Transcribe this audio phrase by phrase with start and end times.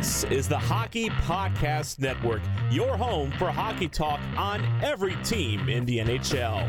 [0.00, 5.84] This is the Hockey Podcast Network, your home for hockey talk on every team in
[5.84, 6.66] the NHL.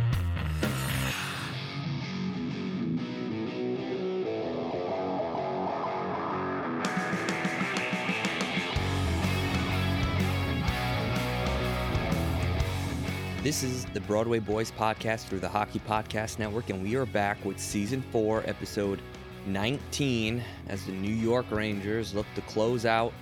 [13.42, 17.46] This is the Broadway Boys podcast through the Hockey Podcast Network, and we are back
[17.46, 19.02] with season four, episode
[19.46, 23.14] 19, as the New York Rangers look to close out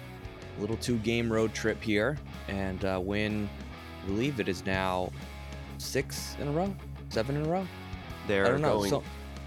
[0.57, 3.50] a little two game road trip here and uh, win,
[4.03, 5.12] I believe it is now
[5.78, 6.74] six in a row,
[7.09, 7.68] seven in a row.
[8.28, 8.78] They're I don't know.
[8.78, 8.90] going.
[8.90, 9.03] So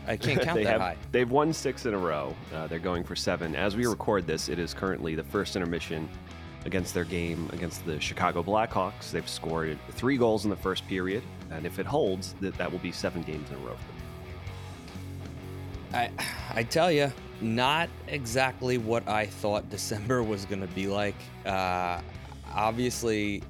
[0.07, 0.97] I can't count that have, high.
[1.11, 2.35] They've won six in a row.
[2.55, 3.55] Uh, they're going for seven.
[3.55, 6.09] As we record this, it is currently the first intermission
[6.65, 9.11] against their game against the Chicago Blackhawks.
[9.11, 12.79] They've scored three goals in the first period, and if it holds, that that will
[12.79, 13.92] be seven games in a row for.
[15.93, 16.11] I
[16.55, 21.17] I tell you, not exactly what I thought December was going to be like.
[21.45, 22.01] Uh,
[22.53, 23.43] obviously,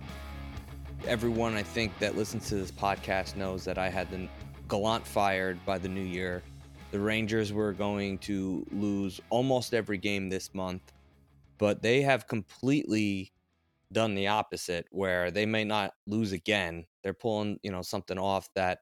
[1.06, 4.28] everyone I think that listens to this podcast knows that I had the
[4.68, 6.42] Gallant fired by the new year.
[6.92, 10.92] The Rangers were going to lose almost every game this month,
[11.58, 13.32] but they have completely
[13.92, 16.86] done the opposite where they may not lose again.
[17.02, 18.80] They're pulling, you know, something off that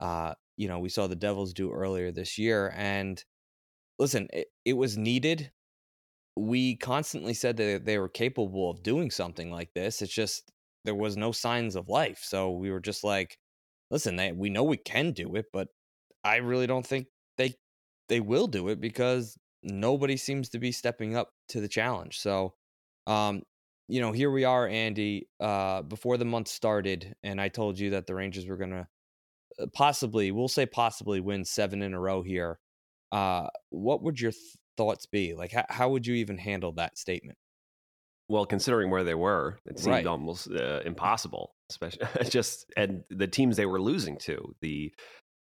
[0.00, 2.72] uh, you know, we saw the Devils do earlier this year.
[2.76, 3.22] And
[3.98, 5.50] listen, it, it was needed.
[6.36, 10.02] We constantly said that they were capable of doing something like this.
[10.02, 10.50] It's just
[10.84, 12.20] there was no signs of life.
[12.22, 13.38] So we were just like,
[13.90, 15.68] listen, they, we know we can do it, but
[16.24, 17.06] I really don't think
[17.38, 17.54] they
[18.08, 22.18] they will do it because nobody seems to be stepping up to the challenge.
[22.20, 22.54] So,
[23.06, 23.42] um,
[23.88, 25.28] you know, here we are, Andy.
[25.40, 28.84] Uh, before the month started, and I told you that the Rangers were gonna uh,
[29.72, 32.58] possibly, we'll say possibly win seven in a row here.
[33.10, 34.42] Uh, what would your th-
[34.76, 35.34] thoughts be?
[35.34, 37.38] Like, how, how would you even handle that statement?
[38.28, 40.06] Well, considering where they were, it seemed Right.
[40.06, 41.54] almost uh, impossible.
[41.70, 44.92] Especially just and the teams they were losing to the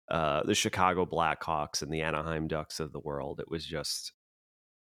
[0.10, 3.40] uh, the Chicago Blackhawks and the Anaheim Ducks of the world.
[3.40, 4.12] It was just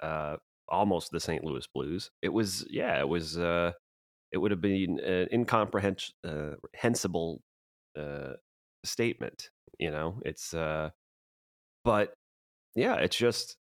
[0.03, 0.37] uh,
[0.69, 1.45] almost the St.
[1.45, 2.11] Louis Blues.
[2.23, 3.39] It was yeah, it was.
[3.39, 3.73] Uh,
[4.33, 7.43] it would have been an incomprehensible
[7.99, 8.33] uh,
[8.85, 9.51] statement.
[9.79, 10.55] You know, it's.
[10.55, 10.91] Uh,
[11.85, 12.15] but
[12.75, 13.57] yeah, it's just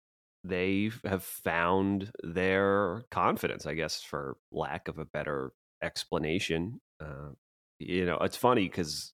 [0.44, 5.52] they have found their confidence, I guess, for lack of a better
[5.82, 6.80] explanation.
[7.00, 7.30] Uh,
[7.78, 9.12] you know, it's funny because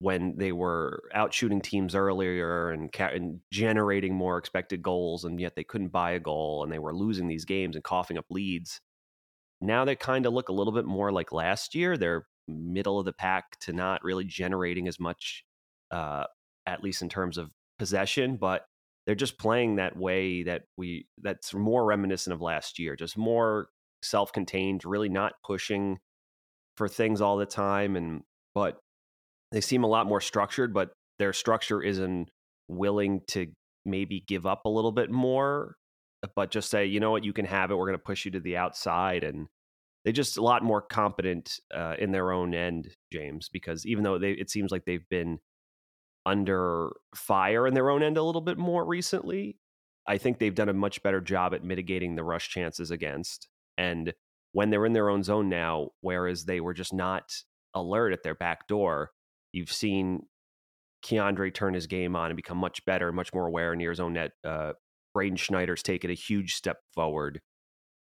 [0.00, 5.40] when they were out shooting teams earlier and, ca- and generating more expected goals, and
[5.40, 8.26] yet they couldn't buy a goal, and they were losing these games and coughing up
[8.30, 8.80] leads.
[9.60, 11.96] Now they kind of look a little bit more like last year.
[11.96, 15.44] They're middle of the pack to not really generating as much,
[15.90, 16.24] uh,
[16.66, 18.64] at least in terms of possession, but
[19.06, 23.68] they're just playing that way that we that's more reminiscent of last year just more
[24.02, 25.98] self-contained, really not pushing
[26.76, 28.22] for things all the time and
[28.54, 28.78] but
[29.50, 32.28] they seem a lot more structured, but their structure isn't
[32.68, 33.46] willing to
[33.84, 35.74] maybe give up a little bit more,
[36.34, 37.76] but just say, you know what, you can have it.
[37.76, 39.24] We're going to push you to the outside.
[39.24, 39.46] And
[40.04, 44.18] they just a lot more competent uh, in their own end, James, because even though
[44.18, 45.38] they, it seems like they've been
[46.26, 49.56] under fire in their own end a little bit more recently,
[50.06, 53.48] I think they've done a much better job at mitigating the rush chances against.
[53.76, 54.12] And
[54.52, 57.34] when they're in their own zone now, whereas they were just not
[57.74, 59.10] alert at their back door,
[59.52, 60.22] you've seen
[61.04, 64.14] K'Andre turn his game on and become much better, much more aware near his own
[64.14, 64.32] net.
[64.42, 64.72] Uh,
[65.18, 67.40] Braden Schneider's taken a huge step forward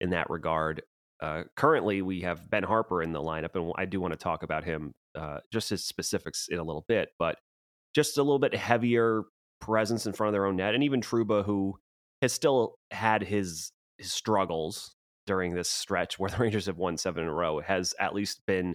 [0.02, 0.82] in that regard.
[1.22, 4.42] Uh, currently, we have Ben Harpur in the lineup, and I do want to talk
[4.42, 7.38] about him, uh, just his specifics in a little bit, but
[7.94, 9.26] just a little bit heavier
[9.62, 10.74] presence in front of their own net.
[10.74, 11.76] And even Trouba, who
[12.24, 14.96] has still had his, his struggles
[15.28, 18.42] during this stretch where the Rangers have won seven in a row, has at least
[18.48, 18.74] been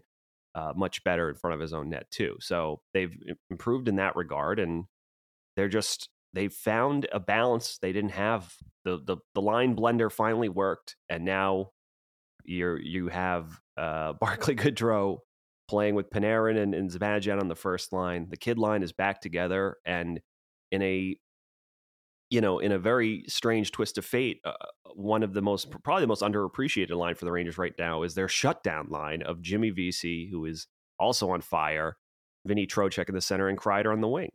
[0.54, 2.36] uh, much better in front of his own net too.
[2.38, 3.16] So they've
[3.50, 4.84] improved in that regard, and
[5.56, 8.54] they're just they've found a balance they didn't have.
[8.84, 11.70] the the The line blender finally worked, and now
[12.44, 15.18] you're you have uh, Barclay Goodrow
[15.68, 18.28] playing with Panarin and, and Zibanejad on the first line.
[18.30, 20.20] The kid line is back together, and
[20.70, 21.16] in a
[22.30, 24.52] you know, in a very strange twist of fate, uh,
[24.94, 28.14] one of the most probably the most underappreciated line for the Rangers right now is
[28.14, 30.66] their shutdown line of Jimmy Vesey, who is
[30.98, 31.96] also on fire,
[32.46, 34.30] Vinny Trocheck in the center, and Kreider on the wing,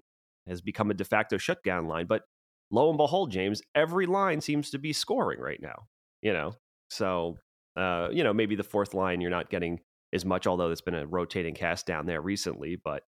[0.48, 2.06] has become a de facto shutdown line.
[2.08, 2.24] But
[2.72, 5.88] lo and behold, James, every line seems to be scoring right now.
[6.22, 6.56] You know,
[6.90, 7.38] so
[7.76, 9.80] uh, you know maybe the fourth line you're not getting
[10.14, 13.04] as much, although it's been a rotating cast down there recently, but.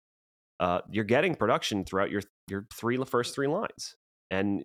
[0.60, 3.96] Uh, you're getting production throughout your your three first three lines,
[4.30, 4.62] and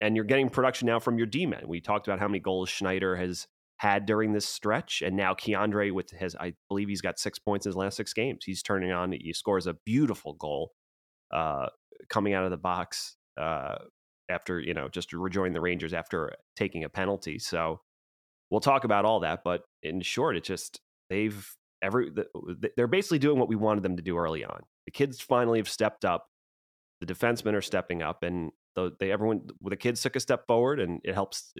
[0.00, 1.62] and you're getting production now from your D men.
[1.66, 3.46] We talked about how many goals Schneider has
[3.78, 7.66] had during this stretch, and now K'Andre with his, I believe he's got six points
[7.66, 8.44] in his last six games.
[8.44, 9.12] He's turning on.
[9.12, 10.72] He scores a beautiful goal
[11.32, 11.66] uh,
[12.08, 13.76] coming out of the box uh,
[14.28, 17.38] after you know just rejoining the Rangers after taking a penalty.
[17.38, 17.80] So
[18.50, 20.80] we'll talk about all that, but in short, it just
[21.10, 21.48] they've
[21.82, 22.10] every
[22.76, 24.62] they're basically doing what we wanted them to do early on.
[24.86, 26.26] The kids finally have stepped up.
[27.00, 30.80] The defensemen are stepping up, and the, they everyone the kids took a step forward,
[30.80, 31.52] and it helps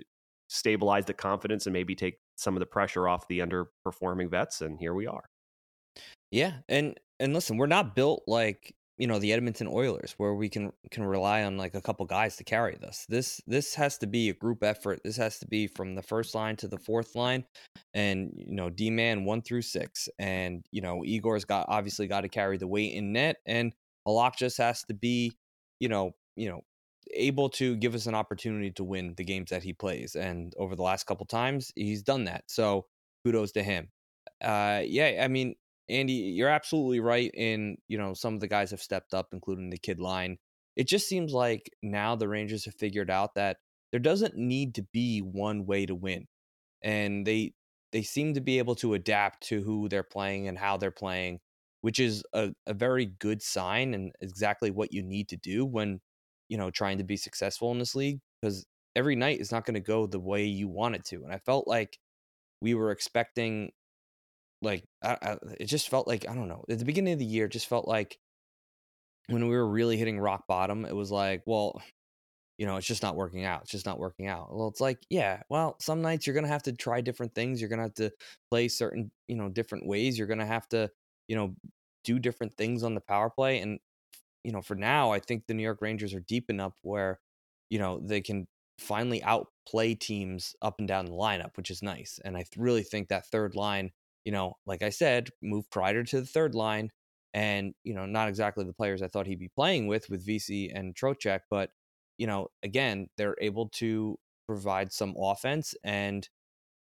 [0.49, 4.62] stabilize the confidence and maybe take some of the pressure off the underperforming vets.
[4.62, 5.25] And here we are.
[6.31, 10.48] Yeah, and and listen, we're not built like you know the Edmonton Oilers where we
[10.48, 13.06] can can rely on like a couple guys to carry this.
[13.08, 15.00] This this has to be a group effort.
[15.04, 17.44] This has to be from the first line to the fourth line,
[17.94, 22.22] and you know D man one through six, and you know Igor's got obviously got
[22.22, 23.72] to carry the weight in net, and
[24.06, 25.32] Halak just has to be
[25.78, 26.62] you know you know
[27.14, 30.14] able to give us an opportunity to win the games that he plays.
[30.16, 32.44] And over the last couple times, he's done that.
[32.48, 32.86] So
[33.24, 33.88] kudos to him.
[34.42, 35.54] Uh, yeah, I mean,
[35.88, 37.31] Andy, you're absolutely right.
[37.35, 40.38] In you know, some of the guys have stepped up, including the kid line.
[40.76, 43.58] It just seems like now the Rangers have figured out that
[43.90, 46.26] there doesn't need to be one way to win,
[46.82, 47.52] and they
[47.93, 51.40] they seem to be able to adapt to who they're playing and how they're playing,
[51.81, 56.00] which is a, a very good sign and exactly what you need to do when
[56.49, 59.75] you know, trying to be successful in this league because every night is not going
[59.75, 61.17] to go the way you want it to.
[61.17, 61.99] And I felt like
[62.61, 63.70] we were expecting,
[64.62, 67.24] like, I, I, it just felt like, I don't know, at the beginning of the
[67.24, 68.18] year, just felt like
[69.28, 71.80] when we were really hitting rock bottom, it was like, well,
[72.56, 73.62] you know, it's just not working out.
[73.62, 74.54] It's just not working out.
[74.54, 77.60] Well, it's like, yeah, well, some nights you're to have to try different things.
[77.60, 78.10] You're to have to
[78.50, 80.18] play certain, you know, different ways.
[80.18, 80.90] You're to have to,
[81.28, 81.54] you know,
[82.04, 83.60] do different things on the power play.
[83.60, 83.78] And
[84.44, 87.20] you know, for now, I think the New York Rangers are deep enough where,
[87.70, 88.46] you know, they can
[88.78, 92.18] finally outplay teams up and down the lineup, which is nice.
[92.24, 93.90] And I really think that third line,
[94.28, 96.90] you know, like I said, move Kreider to the third line.
[97.32, 100.68] And, you know, not exactly the players I thought he'd be playing with, with Vesey
[100.68, 101.70] and Trocheck, but,
[102.18, 105.75] you know, again, they're able to provide some offense.
[105.82, 106.28] And,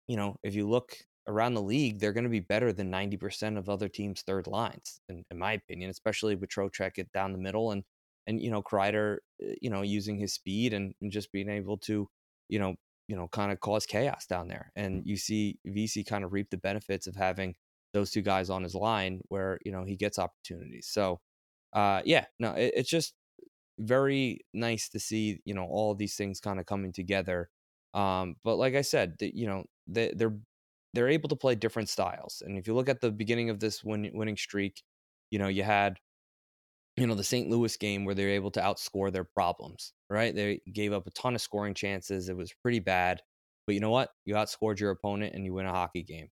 [0.08, 0.96] you know, if you look
[1.28, 5.02] around the league, they're going to be better than 90% of other teams' third lines,
[5.10, 7.84] in, in my opinion, especially with Trocheck it down the middle and,
[8.28, 11.80] and, you know, Kreider, eh, you know, using his speed and, and just being able
[11.80, 12.08] to,
[12.50, 12.76] you know,
[13.08, 14.72] you know, kind of cause chaos down there.
[14.76, 17.56] And you see Vesey kind of reap the benefits of having
[17.94, 20.88] those two guys on his line where, you know, he gets opportunities.
[20.90, 21.20] So,
[21.74, 23.14] uh, yeah, no, it, it's just
[23.80, 27.50] very nice to see, you know, all these things kind of coming together.
[27.94, 30.38] Um, but like I said, the, you know, they, they're
[30.94, 32.44] they're able to play different styles.
[32.46, 34.84] And if you look at the beginning of this win, winning streak,
[35.32, 35.98] you know, you had,
[36.98, 37.50] you know, the St.
[37.50, 40.34] Louis game where they're able to outscore their problems, right?
[40.36, 42.30] They gave up a ton of scoring chances.
[42.30, 43.22] It was pretty bad.
[43.66, 44.10] But you know what?
[44.26, 46.28] You outscored your opponent and you win a hockey game.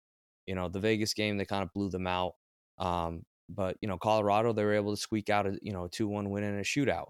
[0.46, 2.32] You know, the Vegas game, they kind of blew them out.
[2.78, 6.08] Um, but, you know, Colorado, they were able to squeak out a, you know, 2
[6.08, 7.08] 1 win in a shootout.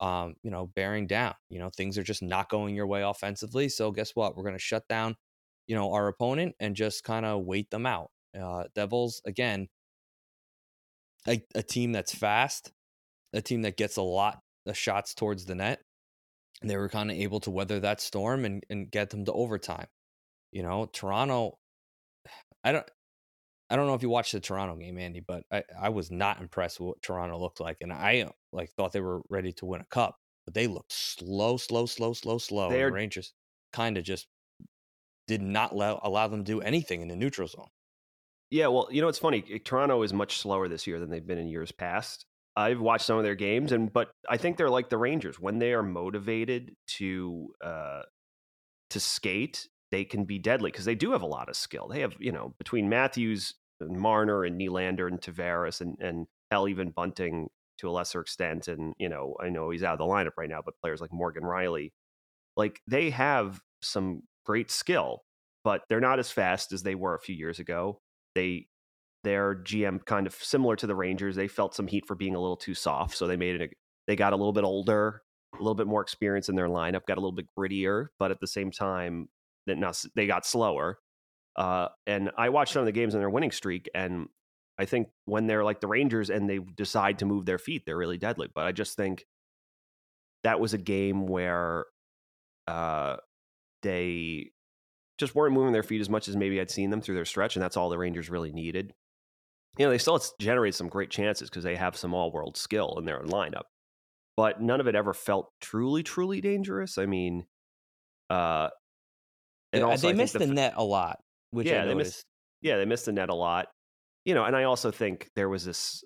[0.00, 1.34] Um, you know, bearing down.
[1.50, 3.68] You know, things are just not going your way offensively.
[3.68, 4.34] So guess what?
[4.34, 5.14] We're going to shut down,
[5.66, 8.10] you know, our opponent and just kind of wait them out.
[8.38, 9.68] Uh, Devils, again,
[11.28, 12.72] a, a team that's fast,
[13.32, 15.80] a team that gets a lot of shots towards the net.
[16.62, 19.86] They were kind of able to weather that storm and, and get them to overtime.
[20.52, 21.58] You know, Toronto,
[22.64, 22.88] I don't
[23.70, 26.40] I don't know if you watched the Toronto game, Andy, but I, I was not
[26.40, 27.76] impressed with what Toronto looked like.
[27.80, 31.56] And I like thought they were ready to win a cup, but they looked slow,
[31.56, 32.68] slow, slow, slow, slow.
[32.68, 33.32] The Rangers
[33.72, 34.26] kind of just
[35.28, 37.68] did not allow, allow them to do anything in the neutral zone.
[38.50, 39.44] Yeah, well, you know it's funny.
[39.48, 42.26] eh, Toronto is much slower this year than they've been in years past.
[42.56, 45.58] I've watched some of their games, and but I think they're like the Rangers when
[45.58, 48.02] they are motivated to uh,
[48.90, 51.88] to skate, they can be deadly because they do have a lot of skill.
[51.88, 56.68] They have you know between Matthews, and Marner, and Nylander, and Tavares, and and hell
[56.68, 60.04] even Bunting to a lesser extent, and you know I know he's out of the
[60.04, 61.92] lineup right now, but players like Morgan Rielly,
[62.56, 65.22] like they have some great skill,
[65.64, 68.00] but they're not as fast as they were a few years ago
[68.34, 68.66] they
[69.22, 71.36] their GM kind of similar to the Rangers.
[71.36, 73.72] They felt some heat for being a little too soft, so they made it.
[74.06, 75.22] They got a little bit older,
[75.54, 78.40] a little bit more experience in their lineup, got a little bit grittier, but at
[78.40, 79.28] the same time,
[79.66, 80.98] that not they got slower.
[81.56, 84.28] Uh, and I watched some of the games in their winning streak, and
[84.78, 87.96] I think when they're like the Rangers and they decide to move their feet, they're
[87.96, 88.48] really deadly.
[88.54, 89.26] But I just think
[90.42, 91.84] that was a game where
[92.66, 93.16] uh,
[93.82, 94.50] they
[95.18, 97.56] just weren't moving their feet as much as maybe I'd seen them through their stretch,
[97.56, 98.94] and that's all the Rangers really needed.
[99.78, 102.96] You know, they still generate some great chances because they have some all world skill
[102.98, 103.64] in their lineup,
[104.36, 106.98] but none of it ever felt truly, truly dangerous.
[106.98, 107.46] I mean,
[108.30, 108.70] uh,
[109.72, 112.24] and Yeah, also they missed the, f- net a lot, which yeah, I they missed.
[112.60, 113.68] Yeah, they missed the net a lot.
[114.24, 116.04] You know, and I also think there was this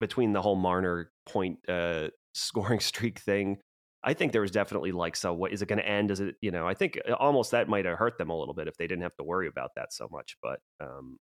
[0.00, 3.60] between the whole Marner point uh, scoring streak thing.
[4.04, 6.10] I think there was definitely like, so what is it going to end?
[6.10, 8.54] Is it, you know, I think uh, almost that might have hurt them a little
[8.54, 10.36] bit if they didn't have to worry about that so much.
[10.42, 11.18] But, um,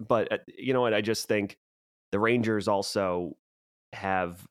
[0.00, 0.94] but uh, you know what?
[0.94, 1.58] I just think
[2.12, 3.36] the Rangers also
[3.92, 4.46] have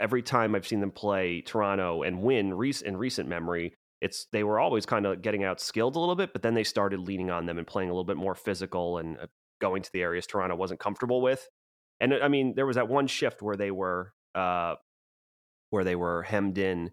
[0.00, 2.52] every time I've seen them play Toronto and win
[2.84, 6.32] in recent memory, it's they were always kind of getting out skilled a little bit,
[6.32, 9.18] but then they started leaning on them and playing a little bit more physical and
[9.18, 9.26] uh,
[9.60, 11.48] going to the areas Toronto wasn't comfortable with.
[12.00, 14.74] And uh, I mean, there was that one shift where they were uh,
[15.70, 16.90] where they were hemmed in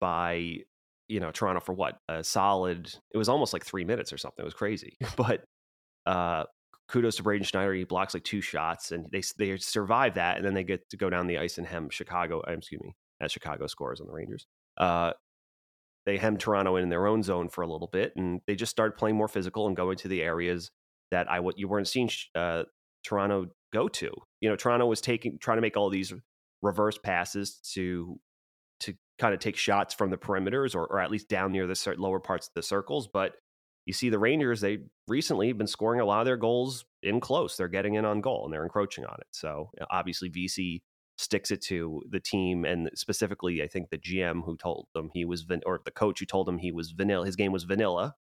[0.00, 0.58] by
[1.08, 2.92] you know Toronto for what a solid.
[3.12, 4.42] It was almost like three minutes or something.
[4.42, 5.44] It was crazy, but
[6.06, 6.44] uh,
[6.88, 7.72] kudos to Braden Schneider.
[7.74, 10.96] He blocks like two shots, and they they survive that, and then they get to
[10.96, 12.42] go down the ice and hem Chicago.
[12.46, 14.46] uh, Excuse me, as Chicago scores on the Rangers.
[14.76, 15.12] Uh,
[16.04, 18.98] they hem Toronto in their own zone for a little bit, and they just start
[18.98, 20.70] playing more physical and going to the areas
[21.10, 22.64] that I what you weren't seeing uh,
[23.04, 24.10] Toronto go to.
[24.40, 26.12] You know, Toronto was taking trying to make all these
[26.62, 28.18] reverse passes to
[28.80, 31.94] to kind of take shots from the perimeters or, or at least down near the
[31.98, 33.08] lower parts of the circles.
[33.12, 33.34] But
[33.86, 37.56] you see, the Rangers they recently been scoring a lot of their goals in close.
[37.56, 39.26] They're getting in on goal and they're encroaching on it.
[39.32, 40.82] So obviously, Vesey
[41.18, 45.24] sticks it to the team and specifically, I think the GM who told them he
[45.24, 47.26] was van- or the coach who told him he was vanilla.
[47.26, 48.14] His game was vanilla.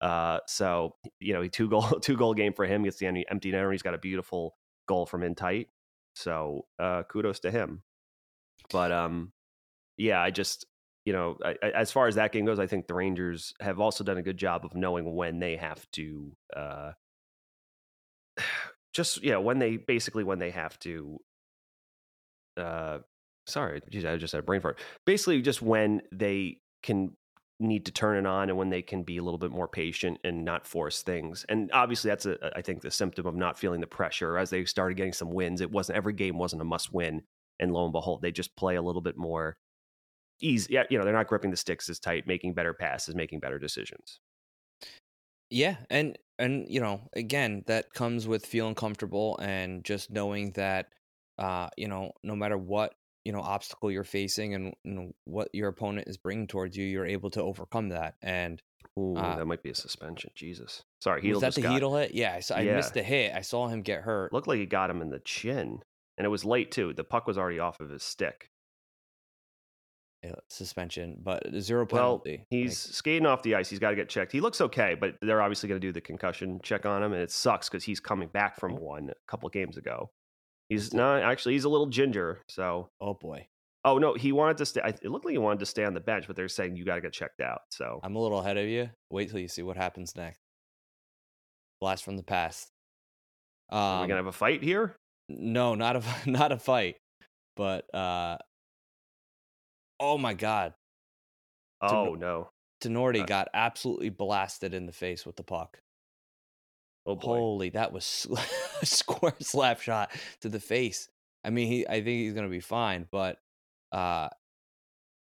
[0.00, 2.84] Uh, so you know, two goal two goal game for him.
[2.84, 3.72] Gets the empty netter.
[3.72, 4.56] He's got a beautiful
[4.86, 5.68] goal from in tight.
[6.14, 7.82] So uh, kudos to him.
[8.70, 9.32] But um,
[9.96, 10.66] yeah, I just
[11.06, 13.80] you know, I, I, as far as that game goes, I think the Rangers have
[13.80, 16.36] also done a good job of knowing when they have to.
[16.54, 16.92] Uh,
[18.92, 21.18] just yeah, when they basically when they have to.
[22.56, 22.98] Uh,
[23.46, 24.80] sorry, geez, I just had a brain fart.
[25.04, 27.12] Basically, just when they can
[27.60, 30.18] need to turn it on and when they can be a little bit more patient
[30.24, 31.46] and not force things.
[31.48, 34.66] And obviously that's a I think the symptom of not feeling the pressure as they
[34.66, 35.62] started getting some wins.
[35.62, 37.22] It wasn't every game wasn't a must win
[37.58, 39.56] and lo and behold they just play a little bit more
[40.40, 40.74] easy.
[40.74, 43.58] Yeah, you know, they're not gripping the sticks as tight, making better passes, making better
[43.58, 44.20] decisions.
[45.50, 50.88] Yeah, and and you know, again, that comes with feeling comfortable and just knowing that
[51.38, 55.48] uh, you know, no matter what you know obstacle you're facing and you know, what
[55.52, 58.14] your opponent is bringing towards you, you're able to overcome that.
[58.22, 58.60] And
[58.98, 60.30] Ooh, uh, that might be a suspension.
[60.34, 60.82] Jesus.
[61.00, 62.14] Sorry, was Heedle that just the got, Heedle hit?
[62.14, 62.74] Yeah, I, saw, I Yeah.
[62.76, 63.34] missed the hit.
[63.34, 64.32] I saw him get hurt.
[64.32, 65.82] Looked like he got him in the chin.
[66.18, 66.92] And it was late too.
[66.94, 68.50] The puck was already off of his stick.
[70.26, 72.44] Yeah, suspension, but zero Well, penalty.
[72.50, 73.68] he's skating off the ice.
[73.70, 74.32] He's got to get checked.
[74.32, 77.22] He looks okay, but they're obviously going to do the concussion check on him, and
[77.22, 80.10] it sucks because he's coming back from one a couple games ago.
[80.68, 82.40] He's not actually, he's a little ginger.
[82.48, 83.46] So, oh boy,
[83.84, 84.80] Oh no, he wanted to stay.
[84.84, 86.96] It looked like he wanted to stay on the bench, but they're saying you got
[86.96, 87.60] to get checked out.
[87.70, 88.90] So I'm a little ahead of you.
[89.10, 90.40] Wait till you see what happens next.
[91.80, 92.68] Blast from the past.
[93.70, 94.96] Um, are we gonna have a fight here?
[95.28, 96.96] No, not a not a fight,
[97.56, 98.38] but uh,
[100.00, 100.74] oh my god,
[101.80, 102.50] Oh no.
[102.82, 105.80] Tenorti Uh, got absolutely blasted in the face with the puck.
[107.06, 107.36] Oh boy.
[107.38, 108.26] Holy, that was
[108.82, 110.10] a square slap shot
[110.40, 111.08] to the face.
[111.44, 113.38] I mean, he I think he's gonna be fine, but
[113.92, 114.28] uh,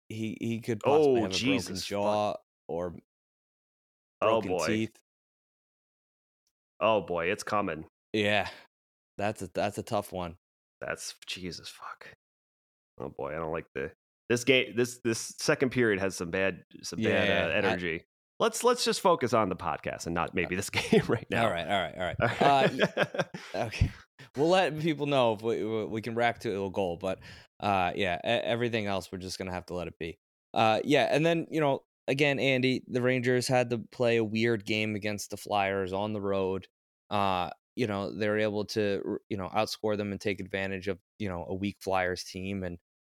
[0.08, 1.86] he he could possibly Oh, have a Jesus, broken fuck.
[1.88, 2.36] jaw
[2.68, 2.94] or
[4.20, 4.66] Oh broken boy.
[4.66, 4.96] teeth.
[6.80, 7.84] Oh boy, it's coming.
[8.12, 8.48] Yeah,
[9.16, 10.36] that's a that's a tough one.
[10.80, 12.08] That's Jesus fuck.
[12.98, 13.92] Oh boy, I don't like the
[14.28, 14.74] this game.
[14.76, 18.04] This this second period has some bad some Yeah, bad uh, I- energy.
[18.40, 21.44] let's let's just focus on the podcast and not maybe this game right now.
[21.44, 22.42] All right, all right, all right.
[22.42, 23.22] Uh,
[23.66, 23.90] okay,
[24.36, 27.18] we'll let people know if we we- can rack to a goal, but
[27.60, 30.18] uh, yeah, everything else we're just gonna have to let it be.
[30.54, 34.64] Uh, yeah, and then you know, again, Andy, the Rangers had to play a weird
[34.64, 36.66] game against the Flyers on the road.
[37.10, 40.98] Uh, you know, they were able to you know outscore them and take advantage of
[41.18, 42.78] you know a weak Flyers team and.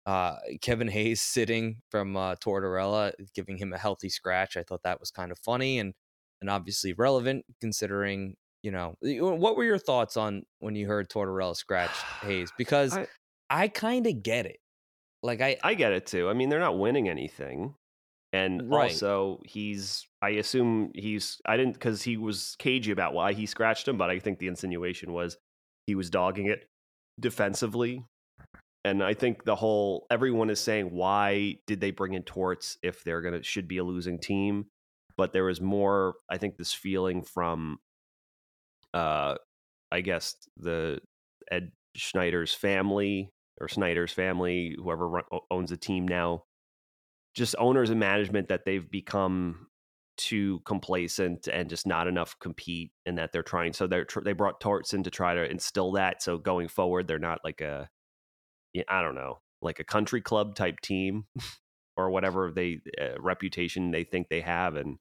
[0.09, 4.57] Uh, Kevin Hayes sitting from uh, Tortorella, giving him a healthy scratch.
[4.57, 5.93] I thought that was kind of funny and
[6.41, 11.55] and obviously relevant considering you know what were your thoughts on when you heard Tortorella
[11.55, 13.07] scratch Hayes because I,
[13.49, 14.57] I- kind of get it.
[15.21, 16.27] Like I, I get it too.
[16.29, 17.75] I mean, they're not winning anything.
[18.31, 18.91] And Right.
[18.91, 23.87] also, he's, I assume he's, I didn't, because he was cagey about why he scratched
[23.87, 25.37] him, but I think the insinuation was
[25.87, 26.67] he was dogging it
[27.19, 28.05] defensively.
[28.85, 33.03] And I think the whole, everyone is saying, why did they bring in Torts if
[33.03, 34.67] they're to, should be a losing team?
[35.17, 37.79] But there was more, I think, this feeling from,
[38.93, 39.35] uh,
[39.91, 40.99] I guess, the
[41.51, 46.43] Ed Schneider's family or Snyder's family, whoever run, owns the team now,
[47.35, 49.67] just owners and management that they've become
[50.17, 54.59] too complacent and just not enough compete and that they're trying so they're they brought
[54.59, 57.87] torts in to try to instill that so going forward they're not like a
[58.87, 61.25] I don't know like a country club type team
[61.97, 64.97] or whatever they uh, reputation they think they have and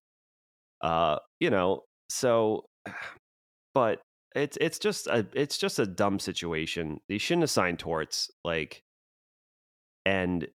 [0.80, 2.64] uh you know so
[3.74, 4.00] but
[4.34, 8.82] it's it's just a it's just a dumb situation they shouldn't have signed torts like
[10.04, 10.48] and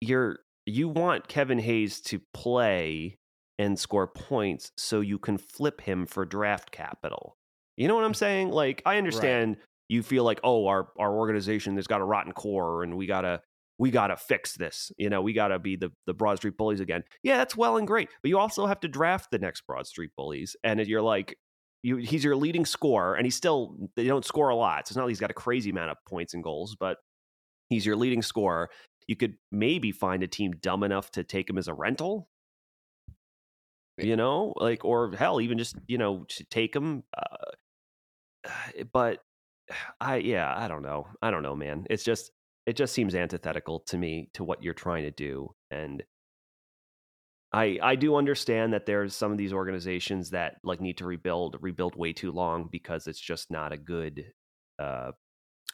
[0.00, 3.18] you're you want Kevin Hayes to play
[3.58, 7.36] and score points so you can flip him for draft capital.
[7.76, 8.50] You know what I'm saying?
[8.50, 9.56] Like I understand
[9.90, 13.22] you feel like oh our our organization has got a rotten core and we got
[13.22, 13.40] to
[13.76, 14.92] we got to fix this.
[14.98, 17.02] You know, we got to be the the Broad Street Bullies again.
[17.22, 20.10] Yeah, that's well and great, but you also have to draft the next Broad Street
[20.16, 21.36] Bullies and you're like
[21.82, 24.86] you, he's your leading scorer, and he's still they don't score a lot.
[24.86, 26.98] So it's not like he's got a crazy amount of points and goals, but
[27.68, 28.68] he's your leading scorer.
[29.08, 32.28] You could maybe find a team dumb enough to take him as a rental.
[33.96, 37.02] You know, like or hell, even just you know to take him.
[37.16, 38.50] Uh,
[38.92, 39.20] but
[40.00, 41.08] I yeah, I don't know.
[41.22, 41.86] I don't know, man.
[41.90, 42.30] It's just
[42.66, 46.02] it just seems antithetical to me to what you're trying to do, and
[47.52, 51.56] I I do understand that there's some of these organizations that like need to rebuild
[51.60, 54.32] rebuild way too long because it's just not a good
[54.78, 55.12] uh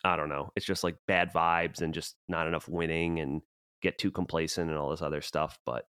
[0.05, 0.51] I don't know.
[0.57, 3.43] It's just like bad vibes and just not enough winning and
[3.83, 5.87] get too complacent and all this other stuff, but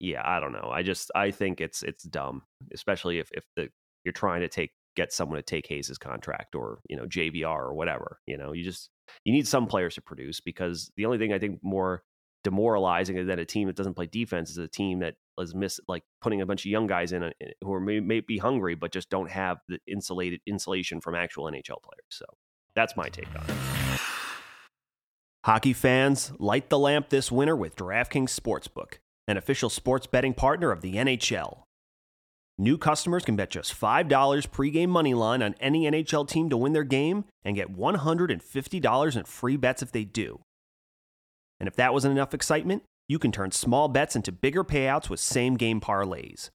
[0.00, 0.70] yeah, I don't know.
[0.72, 2.42] I just I think it's it's dumb,
[2.74, 3.68] especially if if the
[4.04, 7.72] you're trying to take get someone to take Hayes' contract or, you know, JVR or
[7.72, 8.52] whatever, you know.
[8.52, 8.90] You just
[9.24, 12.02] you need some players to produce because the only thing I think more
[12.42, 16.02] demoralizing than a team that doesn't play defense is a team that is miss like
[16.20, 17.30] putting a bunch of young guys in uh,
[17.60, 21.44] who are may, may be hungry but just don't have the insulated insulation from actual
[21.44, 22.10] NHL players.
[22.10, 22.24] So
[22.74, 24.00] that's my take on it.
[25.44, 28.94] Hockey fans, light the lamp this winter with DraftKings Sportsbook,
[29.28, 31.62] an official sports betting partner of the NHL.
[32.60, 34.08] New customers can bet just $5
[34.48, 39.24] pregame money line on any NHL team to win their game and get $150 in
[39.24, 40.40] free bets if they do.
[41.60, 45.20] And if that wasn't enough excitement, you can turn small bets into bigger payouts with
[45.20, 46.50] same game parlays.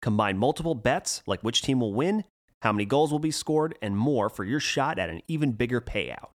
[0.00, 2.24] Combine multiple bets, like which team will win,
[2.62, 5.82] how many goals will be scored, and more for your shot at an even bigger
[5.82, 6.30] payout.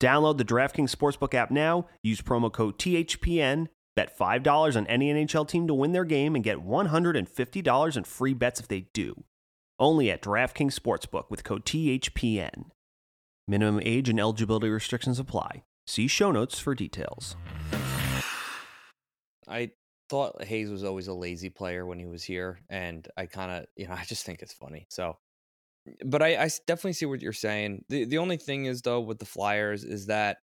[0.00, 5.48] Download the DraftKings Sportsbook app now, use promo code THPN, bet $5 on any NHL
[5.48, 9.24] team to win their game, and get $150 in free bets if they do.
[9.80, 12.66] Only at DraftKings Sportsbook with code THPN.
[13.48, 15.64] Minimum age and eligibility restrictions apply.
[15.88, 17.34] See show notes for details.
[19.48, 19.72] I
[20.08, 23.66] thought Hayes was always a lazy player when he was here, and I kind of,
[23.74, 24.86] you know, I just think it's funny.
[24.90, 25.16] So,
[26.04, 27.84] but I definitely see what you're saying.
[27.88, 30.36] The the only thing is though with the Flyers is that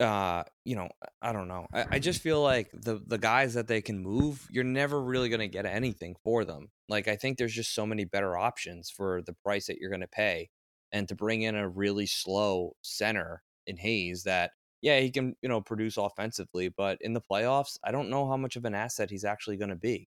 [0.00, 0.88] uh, you know,
[1.20, 1.66] I don't know.
[1.72, 5.28] I, I just feel like the the guys that they can move, you're never really
[5.28, 6.70] going to get anything for them.
[6.88, 10.00] Like I think there's just so many better options for the price that you're going
[10.00, 10.48] to pay,
[10.90, 15.48] and to bring in a really slow center in Hayes that yeah he can you
[15.50, 19.10] know produce offensively, but in the playoffs, I don't know how much of an asset
[19.10, 20.08] he's actually going to be.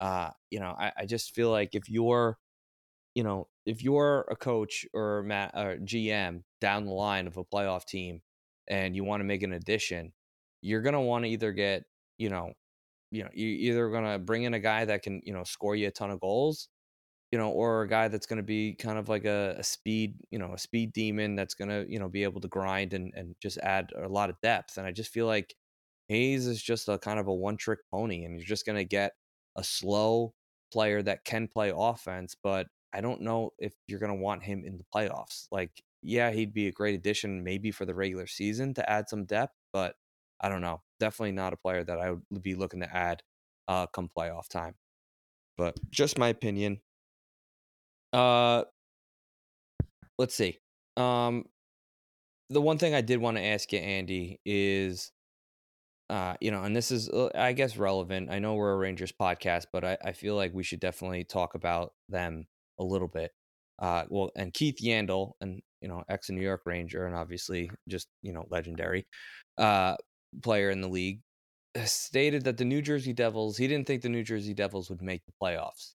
[0.00, 2.36] Uh, you know, I, I just feel like if you're
[3.14, 5.18] you know, if you're a coach or,
[5.54, 8.22] or GM down the line of a playoff team
[8.70, 10.14] and you want to make an addition,
[10.62, 11.84] you're gonna want to either get,
[12.18, 12.54] you know,
[13.12, 15.88] you know, you're either gonna bring in a guy that can, you know, score you
[15.88, 16.68] a ton of goals,
[17.32, 20.38] you know, or a guy that's gonna be kind of like a, a speed, you
[20.38, 23.58] know, a speed demon that's gonna, you know, be able to grind and and just
[23.58, 24.78] add a lot of depth.
[24.78, 25.54] And I just feel like
[26.08, 29.12] Hayes is just a kind of a one trick pony, and you're just gonna get
[29.56, 30.34] a slow
[30.72, 34.64] player that can play offense, but I don't know if you're going to want him
[34.64, 35.46] in the playoffs.
[35.52, 39.24] Like, yeah, he'd be a great addition maybe for the regular season to add some
[39.24, 39.94] depth, but
[40.40, 40.82] I don't know.
[40.98, 43.22] Definitely not a player that I would be looking to add
[43.68, 44.74] uh, come playoff time.
[45.56, 46.80] But just my opinion.
[48.12, 48.64] Uh,
[50.18, 50.58] let's see.
[50.96, 51.44] Um,
[52.48, 55.12] the one thing I did want to ask you, Andy, is
[56.10, 58.30] uh, you know, and this is, uh, I guess, relevant.
[58.32, 61.54] I know we're a Rangers podcast, but I, I feel like we should definitely talk
[61.54, 62.48] about them
[62.80, 63.30] a little bit.
[63.80, 68.08] Uh, well, and Keith Yandle, and you know, ex New York Ranger, and obviously just
[68.22, 69.06] you know, legendary
[69.58, 69.96] uh,
[70.42, 71.20] player in the league,
[71.84, 73.56] stated that the New Jersey Devils.
[73.56, 75.94] He didn't think the New Jersey Devils would make the playoffs.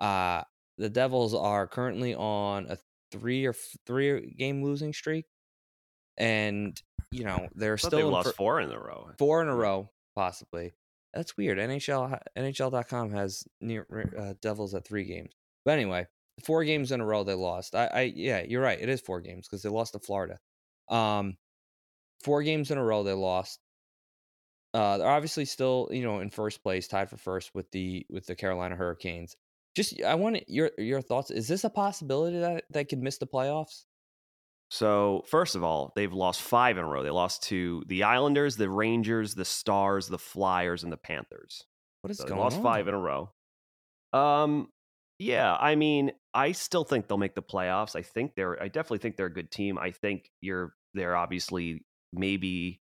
[0.00, 0.42] Uh,
[0.76, 2.78] the Devils are currently on a
[3.12, 3.54] three or
[3.86, 5.26] three game losing streak,
[6.16, 6.80] and
[7.12, 9.10] you know they're still they lost four in a row.
[9.18, 10.72] Four in a row, possibly.
[11.14, 11.58] That's weird.
[11.58, 13.86] NHL NHL.com has near
[14.18, 15.32] uh, Devils at three games.
[15.64, 16.06] But anyway,
[16.44, 17.74] four games in a row they lost.
[17.74, 18.80] I, I yeah, you're right.
[18.80, 20.38] It is four games because they lost to Florida.
[20.88, 21.36] Um,
[22.22, 23.60] four games in a row they lost.
[24.74, 28.26] Uh, they're obviously still you know in first place, tied for first with the with
[28.26, 29.36] the Carolina Hurricanes.
[29.74, 31.30] Just I want your your thoughts.
[31.30, 33.84] Is this a possibility that they could miss the playoffs?
[34.70, 37.02] So, first of all, they've lost five in a row.
[37.02, 41.64] They lost to the Islanders, the Rangers, the Stars, the Flyers, and the Panthers.
[42.02, 42.62] What is so going lost on?
[42.62, 43.32] five in a row.
[44.12, 44.68] Um,
[45.18, 47.96] yeah, I mean, I still think they'll make the playoffs.
[47.96, 49.78] I think they're I definitely think they're a good team.
[49.78, 52.80] I think you're they're obviously maybe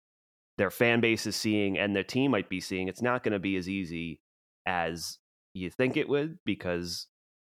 [0.58, 3.40] their fan base is seeing and their team might be seeing it's not going to
[3.40, 4.22] be as easy
[4.66, 5.18] as
[5.54, 7.08] you think it would because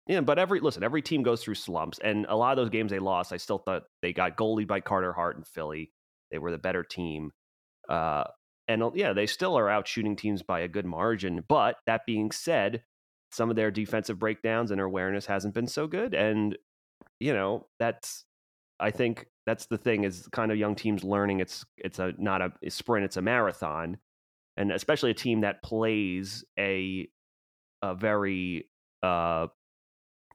[0.08, 2.92] yeah, but every listen, every team goes through slumps and a lot of those games
[2.92, 5.92] they lost, I still thought they got goalie by Carter Hart and Philly.
[6.32, 7.32] They were the better team.
[7.90, 8.26] Uh
[8.68, 11.44] and yeah, they still are out shooting teams by a good margin.
[11.48, 12.84] But that being said,
[13.36, 16.14] some of their defensive breakdowns and awareness hasn't been so good.
[16.14, 16.58] And,
[17.20, 18.26] you know, that's,
[18.80, 22.42] I think that's the thing is kind of young teams learning it's, it's a, not
[22.42, 23.98] a, a sprint, it's a marathon.
[24.58, 27.08] And especially a team that plays a,
[27.82, 28.70] a very,
[29.04, 29.48] uh,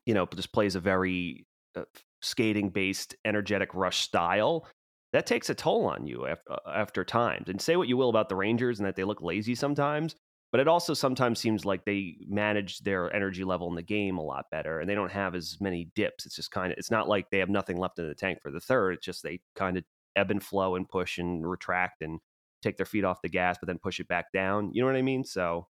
[0.07, 1.85] you know, just plays a very uh,
[2.21, 4.67] skating based, energetic rush style
[5.13, 7.49] that takes a toll on you after, uh, after times.
[7.49, 10.15] And say what you will about the Rangers and that they look lazy sometimes,
[10.53, 14.23] but it also sometimes seems like they manage their energy level in the game a
[14.23, 16.27] lot better and they don't have as many dips.
[16.27, 18.51] It's just kind of, it's not like they have nothing left in the tank for
[18.51, 18.95] the third.
[18.95, 19.85] It's just they kind of
[20.17, 22.19] ebb and flow and push and retract and
[22.63, 24.71] take their feet off the gas, but then push it back down.
[24.73, 25.25] You know what I mean?
[25.25, 25.69] So,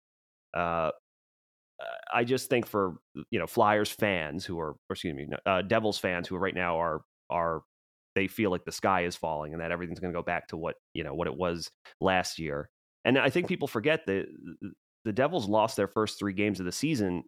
[0.55, 0.91] uh,
[2.13, 2.97] I just think for
[3.31, 7.03] you know Flyers fans who are, excuse me, uh, Devils fans who right now are
[7.31, 7.63] are
[8.15, 10.57] they feel like the sky is falling and that everything's going to go back to
[10.57, 12.69] what you know what it was last year.
[13.05, 14.27] And I think people forget that
[15.05, 17.23] the Devils lost their first three games of the season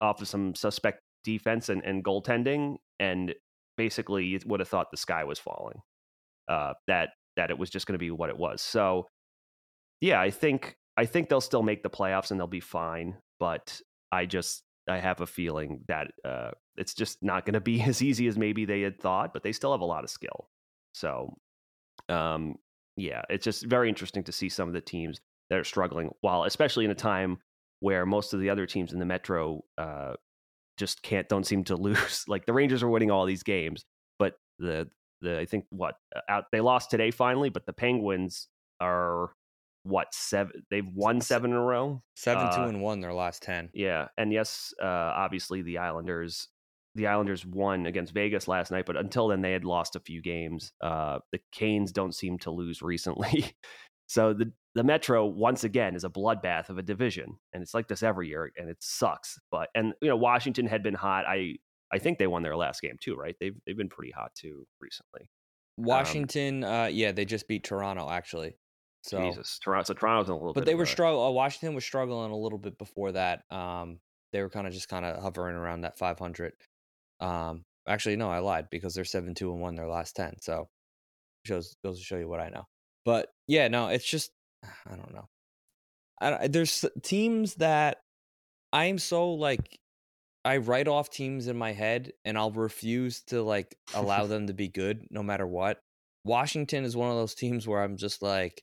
[0.00, 3.34] off of some suspect defense and, and goaltending, and
[3.76, 5.80] basically you would have thought the sky was falling.
[6.48, 8.60] Uh, that that it was just going to be what it was.
[8.60, 9.06] So,
[10.00, 13.16] yeah, I think I think they'll still make the playoffs and they'll be fine.
[13.38, 13.80] But
[14.10, 18.02] I just I have a feeling that uh, it's just not going to be as
[18.02, 19.32] easy as maybe they had thought.
[19.32, 20.48] But they still have a lot of skill.
[20.92, 21.36] So,
[22.08, 22.56] um,
[23.00, 26.44] yeah, it's just very interesting to see some of the teams that are struggling, while
[26.44, 27.38] especially in a time
[27.80, 30.12] where most of the other teams in the Metro uh,
[30.76, 32.24] just can't don't seem to lose.
[32.28, 33.84] like the Rangers are winning all these games,
[34.18, 34.88] but the
[35.20, 38.48] the I think what uh, out they lost today finally, but the Penguins
[38.80, 39.32] are
[39.82, 40.64] what seven?
[40.70, 42.02] They've won seven in a row.
[42.16, 43.00] Seven, uh, two, and one.
[43.00, 43.70] Their last ten.
[43.72, 46.48] Yeah, and yes, uh, obviously the Islanders
[46.94, 50.20] the Islanders won against Vegas last night, but until then they had lost a few
[50.20, 50.72] games.
[50.80, 53.52] Uh, the Canes don't seem to lose recently.
[54.06, 57.88] so the the Metro once again is a bloodbath of a division, and it's like
[57.88, 59.38] this every year, and it sucks.
[59.50, 61.24] But and you know Washington had been hot.
[61.26, 61.56] I
[61.92, 63.36] I think they won their last game too, right?
[63.40, 65.28] They've they've been pretty hot too recently.
[65.76, 68.56] Washington, um, uh, yeah, they just beat Toronto actually.
[69.02, 69.86] So Jesus, Toronto.
[69.86, 70.66] So Toronto's a little but bit.
[70.66, 71.26] they were struggling.
[71.26, 73.44] Uh, Washington was struggling a little bit before that.
[73.50, 73.98] Um,
[74.32, 76.52] they were kind of just kind of hovering around that 500.
[77.20, 80.34] Um, actually, no, I lied because they're seven two and one their last ten.
[80.40, 80.68] So
[81.44, 82.66] shows goes to show you what I know.
[83.04, 84.30] But yeah, no, it's just
[84.86, 85.28] I don't know.
[86.20, 87.98] I, there's teams that
[88.72, 89.78] I'm so like
[90.44, 94.54] I write off teams in my head and I'll refuse to like allow them to
[94.54, 95.80] be good no matter what.
[96.24, 98.62] Washington is one of those teams where I'm just like,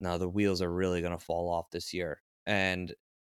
[0.00, 2.20] no, the wheels are really going to fall off this year.
[2.46, 2.92] And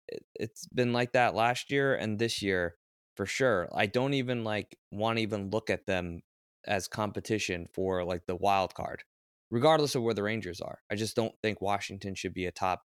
[0.08, 2.76] it, it's been like that last year and this year
[3.16, 3.70] for sure.
[3.74, 6.22] I don't even like want to even look at them
[6.66, 9.04] as competition for like the wild card,
[9.52, 10.80] regardless of where the Rangers are.
[10.92, 12.84] I just don't think Washington should be a top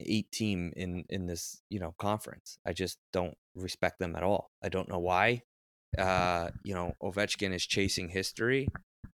[0.00, 2.58] eight team in in this you know conference.
[2.66, 4.50] I just don't respect them at all.
[4.62, 5.42] I don't know why.
[5.98, 8.68] Uh, you know, Ovechkin is chasing history.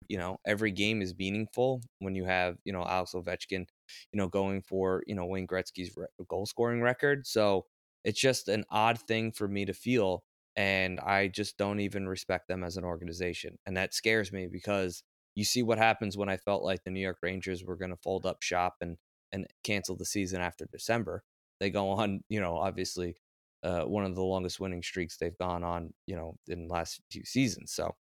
[0.09, 3.65] You know, every game is meaningful when you have you know Alex Ovechkin,
[4.11, 7.25] you know, going for you know Wayne Gretzky's re- goal scoring record.
[7.25, 7.65] So
[8.05, 10.23] it's just an odd thing for me to feel,
[10.55, 15.03] and I just don't even respect them as an organization, and that scares me because
[15.35, 17.97] you see what happens when I felt like the New York Rangers were going to
[17.97, 18.97] fold up shop and
[19.33, 21.23] and cancel the season after December.
[21.59, 23.17] They go on, you know, obviously
[23.63, 27.01] uh, one of the longest winning streaks they've gone on, you know, in the last
[27.11, 27.73] few seasons.
[27.73, 27.95] So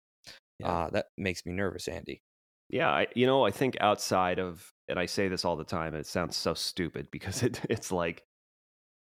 [0.60, 0.68] yeah.
[0.68, 2.22] uh, that makes me nervous, Andy.
[2.70, 5.94] Yeah, I, you know, I think outside of, and I say this all the time,
[5.94, 8.24] and it sounds so stupid because it, it's like,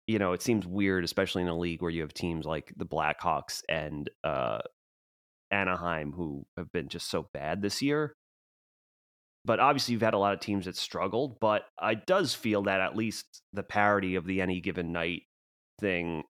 [0.08, 2.86] you know, it seems weird, especially in a league where you have teams like the
[2.86, 4.60] Blackhawks and uh,
[5.52, 8.14] Anaheim who have been just so bad this year.
[9.44, 12.82] But obviously you've had a lot of teams that struggled but i does feel that
[12.82, 15.22] at least the parity of the any given night
[15.80, 16.24] thing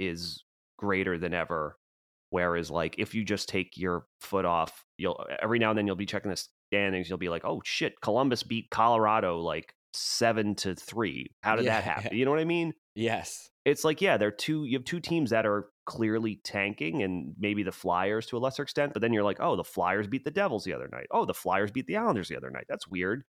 [0.00, 0.42] is
[0.76, 1.76] greater than ever.
[2.30, 5.94] Whereas like if you just take your foot off you'll every now and then you'll
[5.94, 10.74] be checking the standings you'll be like oh shit columbus beat colorado like seven to
[10.74, 11.28] three.
[11.42, 12.16] How did yeah, that happen?
[12.16, 15.30] You know what i mean yes it's like yeah they're two you have two teams
[15.30, 18.92] that are clearly tanking and maybe the Flyers to a lesser extent.
[18.92, 21.06] But then you're like, oh, the Flyers beat the Devils the other night.
[21.10, 22.66] Oh, the Flyers beat the Islanders the other night.
[22.68, 23.22] That's weird.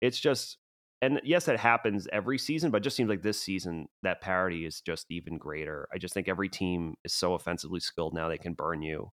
[0.00, 0.58] It's just,
[1.02, 4.80] and yes, that happens every season, but just seems like this season that parity is
[4.80, 5.88] just even greater.
[5.92, 9.10] I just think every team is so offensively skilled now they can burn you.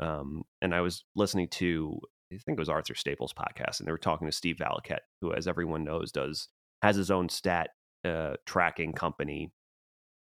[0.00, 1.98] Um, and I was listening to,
[2.32, 5.32] I think it was Arthur Staples' podcast, and they were talking to Steve Valiquette, who,
[5.32, 6.48] as everyone knows, does
[6.82, 7.70] has his own stat
[8.06, 9.50] uh, tracking company,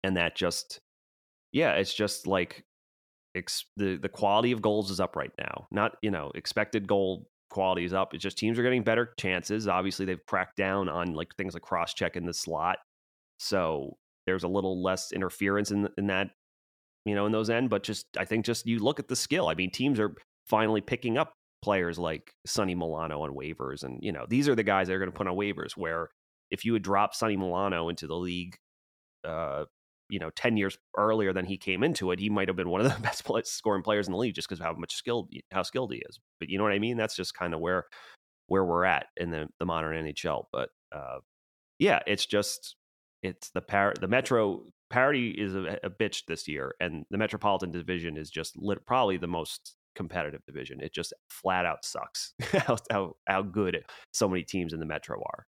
[0.03, 0.79] and that just
[1.51, 2.63] yeah, it's just like
[3.35, 5.67] ex- the the quality of goals is up right now.
[5.71, 8.13] Not you know expected goal quality is up.
[8.13, 9.67] It's just teams are getting better chances.
[9.67, 12.77] Obviously, they've cracked down on like things like cross check in the slot,
[13.39, 16.31] so there's a little less interference in in that
[17.05, 17.69] you know in those end.
[17.69, 19.47] But just I think just you look at the skill.
[19.47, 20.15] I mean, teams are
[20.47, 24.63] finally picking up players like Sonny Milano on waivers, and you know these are the
[24.63, 25.77] guys that are going to put on waivers.
[25.77, 26.09] Where
[26.51, 28.58] if you had dropped Sonny Milano into the league
[29.23, 29.65] uh,
[30.10, 32.81] you know 10 years earlier than he came into it he might have been one
[32.81, 35.29] of the best play- scoring players in the league just because of how much skilled
[35.51, 36.19] how skilled he is.
[36.39, 36.97] But you know what i mean?
[36.97, 37.86] That's just kind of where
[38.47, 41.17] where we're at in the, the modern nhl but uh,
[41.79, 42.75] yeah it's just
[43.23, 47.71] it's the par- the metro parity is a, a, bitch this year and the metropolitan
[47.71, 50.79] division is just lit- probably the most competitive division.
[50.81, 55.17] It just flat out sucks how, how how good so many teams in the metro
[55.17, 55.45] are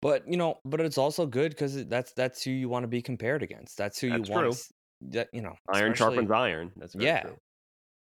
[0.00, 3.02] but you know, but it's also good because that's that's who you want to be
[3.02, 3.76] compared against.
[3.76, 4.68] That's who that's you want.
[5.00, 6.72] That you know, iron sharpens iron.
[6.76, 7.22] That's yeah.
[7.22, 7.36] True.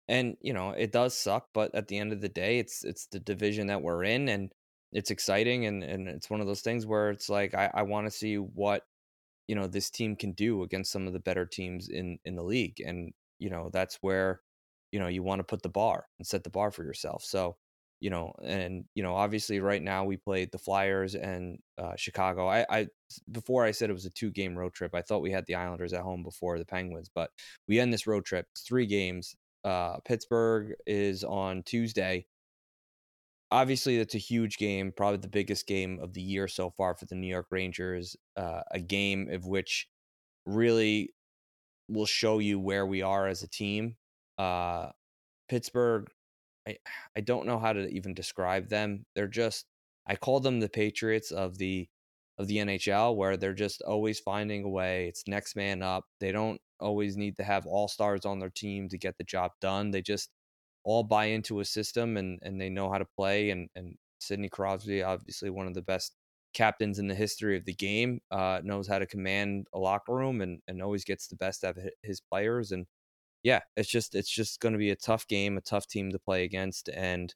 [0.07, 3.07] And you know, it does suck, but at the end of the day, it's it's
[3.07, 4.51] the division that we're in, and
[4.91, 8.07] it's exciting, and and it's one of those things where it's like I, I want
[8.07, 8.83] to see what
[9.47, 12.43] you know this team can do against some of the better teams in in the
[12.43, 14.41] league, and you know that's where
[14.91, 17.23] you know you want to put the bar and set the bar for yourself.
[17.23, 17.55] So
[18.03, 22.49] you know, and you know, obviously, right now we played the Flyers and uh, Chicago.
[22.49, 22.87] I, I
[23.31, 24.93] before I said it was a two game road trip.
[24.93, 27.29] I thought we had the Islanders at home before the Penguins, but
[27.65, 29.37] we end this road trip three games.
[29.63, 32.25] Uh, Pittsburgh is on Tuesday.
[33.51, 37.05] Obviously, that's a huge game, probably the biggest game of the year so far for
[37.05, 38.17] the New York Rangers.
[38.35, 39.87] Uh, a game of which
[40.45, 41.13] really
[41.87, 43.95] will show you where we are as a team.
[44.37, 44.89] Uh,
[45.47, 46.09] Pittsburgh
[46.67, 46.77] I
[47.17, 49.05] I don't know how to even describe them.
[49.15, 49.65] They're just
[50.07, 51.87] I call them the Patriots of the
[52.37, 55.07] of the NHL where they're just always finding a way.
[55.07, 56.05] It's next man up.
[56.19, 59.51] They don't always need to have all stars on their team to get the job
[59.61, 59.91] done.
[59.91, 60.29] They just
[60.83, 64.49] all buy into a system and and they know how to play and and Sidney
[64.49, 66.13] Crosby, obviously one of the best
[66.53, 70.41] captains in the history of the game, uh, knows how to command a locker room
[70.41, 72.71] and, and always gets the best out of his players.
[72.71, 72.85] And
[73.43, 76.19] yeah, it's just it's just going to be a tough game, a tough team to
[76.19, 77.33] play against, and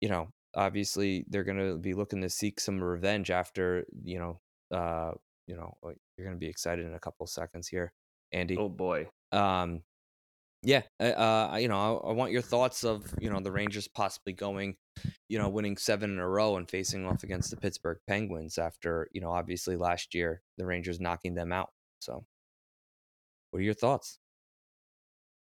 [0.00, 4.40] you know, obviously they're going to be looking to seek some revenge after, you know,
[4.76, 5.12] uh,
[5.46, 7.92] you know, you're going to be excited in a couple seconds here,
[8.32, 8.56] Andy.
[8.56, 9.08] Oh boy.
[9.32, 9.82] Um,
[10.62, 14.32] yeah, uh, you know, I, I, want your thoughts of you know the Rangers possibly
[14.32, 14.76] going,
[15.28, 19.08] you know, winning seven in a row and facing off against the Pittsburgh Penguins after
[19.12, 21.70] you know obviously last year the Rangers knocking them out.
[22.00, 22.24] So,
[23.50, 24.18] what are your thoughts?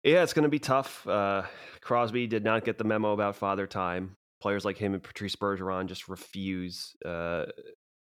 [0.03, 1.07] Yeah, it's going to be tough.
[1.07, 1.43] Uh,
[1.81, 4.15] Crosby did not get the memo about father time.
[4.41, 7.45] Players like him and Patrice Bergeron just refuse uh,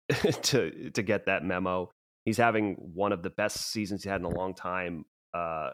[0.43, 1.91] to to get that memo.
[2.25, 5.05] He's having one of the best seasons he had in a long time.
[5.35, 5.71] Uh,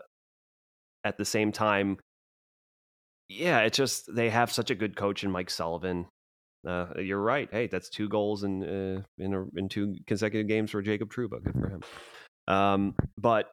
[1.04, 1.98] at the same time,
[3.28, 6.06] yeah, it's just they have such a good coach in Mike Sullivan.
[6.66, 7.48] Uh, you're right.
[7.52, 11.42] Hey, that's two goals in uh, in a, in two consecutive games for Jacob Trouba.
[11.44, 11.82] Good for him.
[12.48, 13.50] Um, but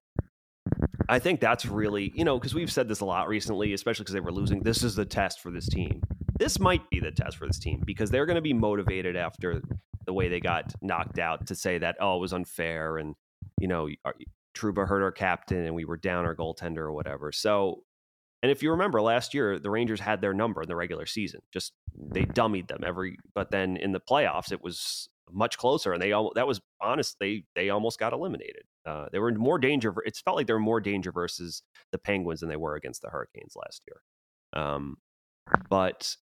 [1.08, 4.14] I think that's really you know because we've said this a lot recently, especially because
[4.14, 4.64] they were losing.
[4.64, 6.02] This is the test for this team.
[6.38, 9.62] This might be the test for this team because they're going to be motivated after
[10.06, 13.16] the way they got knocked out to say that oh it was unfair and
[13.60, 14.12] you know uh,
[14.56, 17.32] Trouba hurt our captain and we were down our goaltender or whatever.
[17.32, 17.84] So,
[18.42, 21.42] and if you remember last year, the Rangers had their number in the regular season.
[21.52, 26.02] Just they dummied them every, but then in the playoffs, it was much closer, and
[26.02, 27.18] they all that was honest.
[27.20, 28.64] They they almost got eliminated.
[28.86, 29.94] Uh, they were in more danger.
[30.06, 33.10] It felt like they were more danger versus the Penguins than they were against the
[33.10, 34.62] Hurricanes last year.
[34.62, 34.98] Um,
[35.70, 36.16] but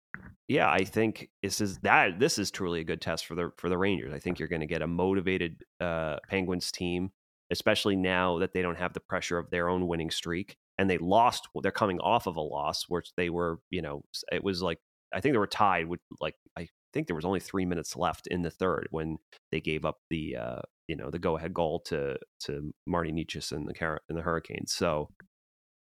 [0.48, 3.70] yeah, I think this is that this is truly a good test for the for
[3.70, 4.14] the Rangers.
[4.14, 7.12] I think you're going to get a motivated uh, Penguins team
[7.52, 10.98] especially now that they don't have the pressure of their own winning streak and they
[10.98, 14.80] lost they're coming off of a loss which they were you know it was like
[15.14, 18.28] i think they were tied with like i think there was only three minutes left
[18.28, 19.18] in the third when
[19.52, 23.52] they gave up the uh you know the go ahead goal to to marty Necas
[23.52, 25.10] and the Car- and the hurricanes so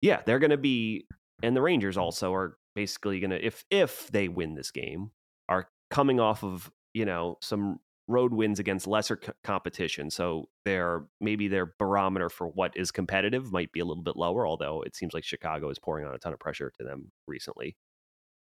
[0.01, 1.07] yeah they're going to be
[1.43, 5.11] and the rangers also are basically going to if if they win this game
[5.49, 10.11] are coming off of you know some road wins against lesser c- competition.
[10.11, 14.47] So their maybe their barometer for what is competitive might be a little bit lower.
[14.47, 17.77] Although it seems like Chicago is pouring on a ton of pressure to them recently.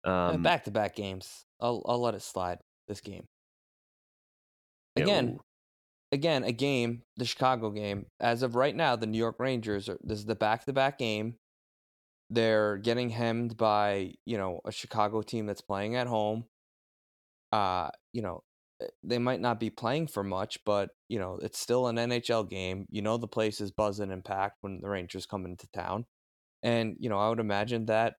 [0.07, 1.45] Um, Back to back games.
[1.61, 3.27] I'll I'll let it slide this game.
[4.95, 5.39] Again,
[6.13, 8.07] again, a game, the Chicago game.
[8.21, 10.99] As of right now, the New York Rangers are this is the back to back
[10.99, 11.35] game.
[12.31, 16.45] They're getting hemmed by, you know, a Chicago team that's playing at home.
[17.53, 18.43] Uh, you know,
[18.81, 22.49] Eh, they might not be playing for much, but you know it's still an NHL
[22.49, 22.87] game.
[22.91, 26.07] You know the place is buzzing and packed when the Rangers come into town,
[26.63, 28.17] and you know I would imagine that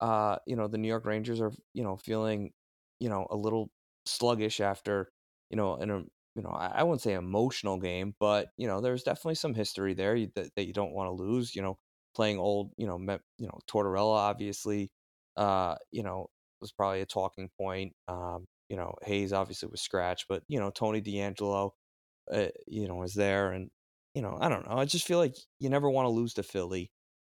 [0.00, 2.52] uh, you know the New York Rangers are you know feeling
[3.00, 3.70] you know a little
[4.06, 5.10] sluggish after
[5.50, 5.98] you know in a
[6.36, 9.94] you know I, I wouldn't say emotional game, but you know there's definitely some history
[9.94, 11.54] there that, that you don't want to lose.
[11.54, 11.78] You know
[12.14, 14.90] playing old you know me, you know Tortorella obviously
[15.36, 16.28] uh, you know
[16.60, 17.94] was probably a talking point.
[18.08, 21.70] Um, you know, Hayes obviously was scratched, but you know, Tony DeAngelo,
[22.32, 23.70] uh, you know, was there, and
[24.14, 24.76] you know, I don't know.
[24.76, 26.90] I just feel like you never want to lose to Philly.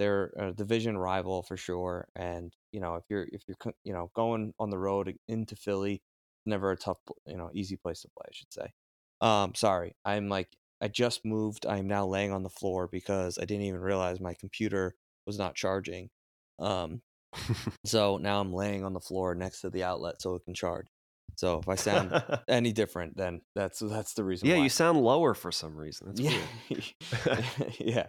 [0.01, 4.09] They're a division rival for sure, and you know, if you're if you're you know
[4.15, 6.01] going on the road into Philly,
[6.47, 8.25] never a tough, you know, easy place to play.
[8.27, 8.73] I should say.
[9.21, 10.47] Um, sorry, I'm like
[10.81, 11.67] I just moved.
[11.67, 14.95] I'm now laying on the floor because I didn't even realize my computer
[15.27, 16.09] was not charging.
[16.57, 17.03] Um,
[17.85, 20.87] so now I'm laying on the floor next to the outlet so it can charge.
[21.35, 24.47] So if I sound any different, then that's that's the reason.
[24.47, 24.63] Yeah, why.
[24.63, 26.07] you sound lower for some reason.
[26.07, 27.41] That's yeah,
[27.79, 28.07] yeah,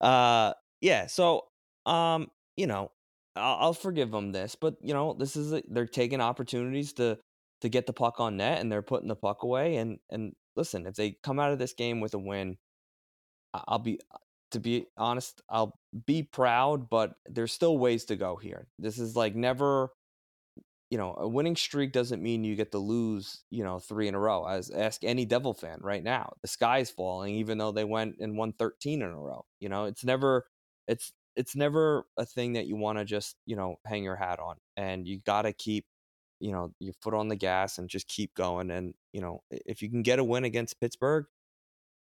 [0.00, 1.06] uh, yeah.
[1.06, 1.44] So,
[1.86, 2.90] um, you know,
[3.36, 7.18] I'll, I'll, forgive them this, but you know, this is a, they're taking opportunities to
[7.60, 9.76] to get the puck on net, and they're putting the puck away.
[9.76, 12.56] And and listen, if they come out of this game with a win,
[13.54, 14.00] I'll be
[14.52, 18.66] to be honest, I'll be proud, but there's still ways to go here.
[18.78, 19.90] This is like never
[20.90, 24.14] you know, a winning streak doesn't mean you get to lose, you know, three in
[24.16, 24.44] a row.
[24.44, 28.36] As ask any Devil fan right now, the sky's falling, even though they went and
[28.36, 29.44] won 13 in a row.
[29.60, 30.46] You know, it's never,
[30.90, 34.40] it's, it's never a thing that you want to just, you know, hang your hat
[34.40, 34.56] on.
[34.76, 35.86] And you got to keep,
[36.40, 38.70] you know, your foot on the gas and just keep going.
[38.70, 41.26] And, you know, if you can get a win against Pittsburgh,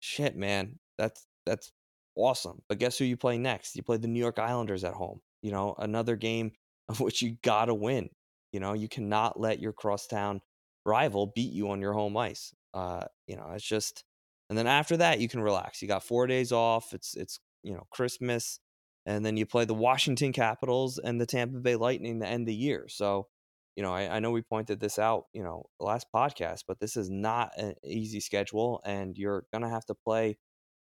[0.01, 1.73] shit, man, that's, that's
[2.17, 2.63] awesome.
[2.69, 3.75] But guess who you play next?
[3.75, 5.21] You play the New York Islanders at home.
[5.43, 6.53] You know, another game
[6.89, 8.11] of which you got to win.
[8.53, 10.41] You know, you cannot let your crosstown
[10.87, 12.55] rival beat you on your home ice.
[12.73, 14.05] Uh, you know, it's just,
[14.49, 15.83] and then after that, you can relax.
[15.83, 16.95] You got four days off.
[16.95, 18.61] It's it's you know Christmas,
[19.09, 22.47] and then you play the Washington Capitals and the Tampa Bay Lightning the end of
[22.49, 22.87] the year.
[22.89, 23.27] So,
[23.75, 26.95] you know, I, I know we pointed this out, you know, last podcast, but this
[26.95, 30.37] is not an easy schedule, and you're gonna have to play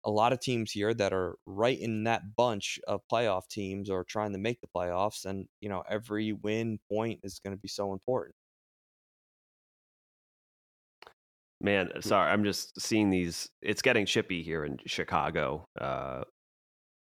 [0.04, 4.04] a lot of teams here that are right in that bunch of playoff teams or
[4.04, 7.68] trying to make the playoffs and you know every win point is going to be
[7.68, 8.34] so important
[11.60, 13.50] Man, sorry, I'm just seeing these.
[13.62, 15.66] It's getting chippy here in Chicago.
[15.78, 16.22] Uh,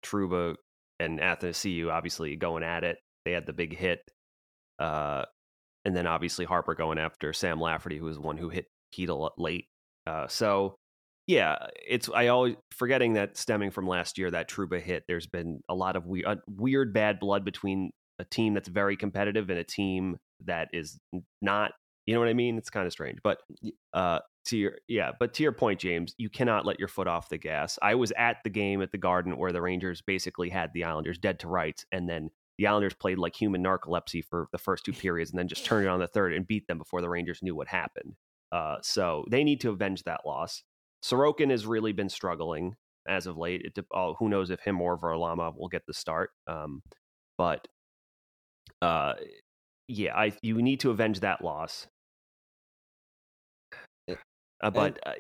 [0.06, 0.56] Trouba
[1.00, 2.98] and Athanasiou obviously going at it.
[3.26, 4.00] They had the big hit.
[4.80, 5.24] Uh,
[5.86, 9.68] and then obviously Harpur going after Sam Lafferty, who was one who hit Chytil late.
[10.08, 10.76] Uh, so
[11.28, 15.04] yeah, it's I always forgetting that stemming from last year that Trouba hit.
[15.08, 18.98] There's been a lot of weird, uh, weird bad blood between a team that's very
[18.98, 21.00] competitive and a team that is
[21.42, 21.72] not.
[22.06, 22.58] You know what I mean?
[22.58, 23.38] It's kind of strange, but
[23.94, 27.30] uh, to your yeah, but to your point, James, you cannot let your foot off
[27.30, 27.80] the gas.
[27.82, 31.18] I was at the game at the Garden where the Rangers basically had the Islanders
[31.18, 34.94] dead to rights, and then the Islanders played like human narcolepsy for the first two
[34.94, 37.40] periods, and then just turned it on the third and beat them before the Rangers
[37.42, 38.16] knew what happened.
[38.52, 40.64] Uh, so they need to avenge that loss.
[41.04, 42.76] Sorokin has really been struggling
[43.08, 43.62] as of late.
[43.64, 46.30] It, oh, who knows if him or Varlamov will get the start.
[46.48, 46.82] Um,
[47.38, 47.68] but
[48.82, 49.14] uh,
[49.88, 51.88] yeah, I you need to avenge that loss.
[54.64, 55.12] Uh, but uh,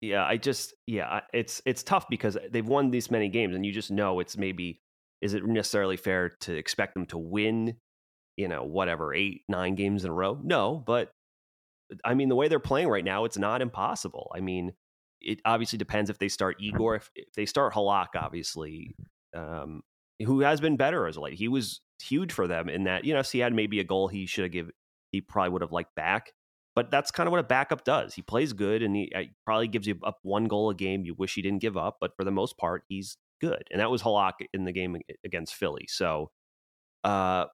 [0.00, 3.72] yeah, I just yeah, it's it's tough because they've won these many games, and you
[3.72, 4.80] just know it's maybe
[5.22, 7.76] is it necessarily fair to expect them to win,
[8.36, 10.38] you know, whatever eight nine games in a row?
[10.42, 11.10] No, but
[12.04, 14.30] I mean the way they're playing right now, it's not impossible.
[14.34, 14.74] I mean,
[15.20, 18.94] it obviously depends if they start Igor, if, if they start Halak, obviously,
[19.34, 19.82] um,
[20.24, 21.34] who has been better as late.
[21.34, 24.08] He was huge for them in that you know, so he had maybe a goal
[24.08, 24.70] he should have give
[25.10, 26.32] he probably would have liked back
[26.80, 28.14] but that's kind of what a backup does.
[28.14, 31.04] He plays good and he, he probably gives you up one goal a game.
[31.04, 33.64] You wish he didn't give up, but for the most part, he's good.
[33.70, 35.84] And that was Halak in the game against Philly.
[35.88, 36.30] So,
[37.04, 37.44] uh,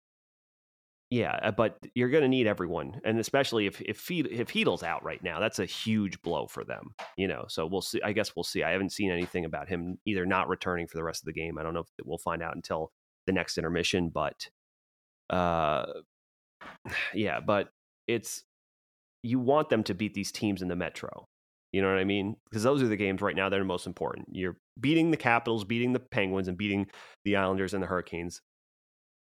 [1.10, 5.02] yeah, uh, but you're going to need everyone, and especially if if if Chytil's out
[5.02, 6.94] right now, that's a huge blow for them.
[7.16, 8.00] You know, so we'll see.
[8.02, 8.62] I guess we'll see.
[8.62, 11.58] I haven't seen anything about him either not returning for the rest of the game.
[11.58, 12.92] I don't know if we'll find out until
[13.26, 14.48] the next intermission, but
[15.30, 15.86] uh,
[17.12, 17.70] yeah, but
[18.06, 18.44] it's
[19.26, 21.26] you want them to beat these teams in the Metro.
[21.72, 22.36] You know what I mean?
[22.48, 24.28] Because those are the games right now that are most important.
[24.30, 26.86] You're beating the Capitals, beating the Penguins, and beating
[27.24, 28.40] the Islanders and the Hurricanes.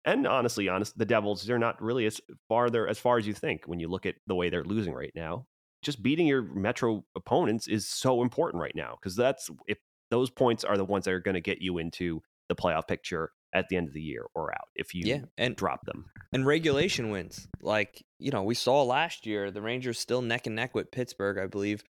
[0.04, 3.62] And honestly, honest, the Devils, they're not really as farther as far as you think
[3.66, 5.46] when you look at the way they're losing right now.
[5.82, 9.78] Just beating your Metro opponents is so important right now because that's if
[10.10, 13.32] those points are the ones that are going to get you into the playoff picture
[13.56, 16.04] at the end of the year or out if you yeah, and, drop them.
[16.32, 17.48] And regulation wins.
[17.62, 21.38] Like, you know, we saw last year the Rangers still neck and neck with Pittsburgh,
[21.38, 21.82] I believe.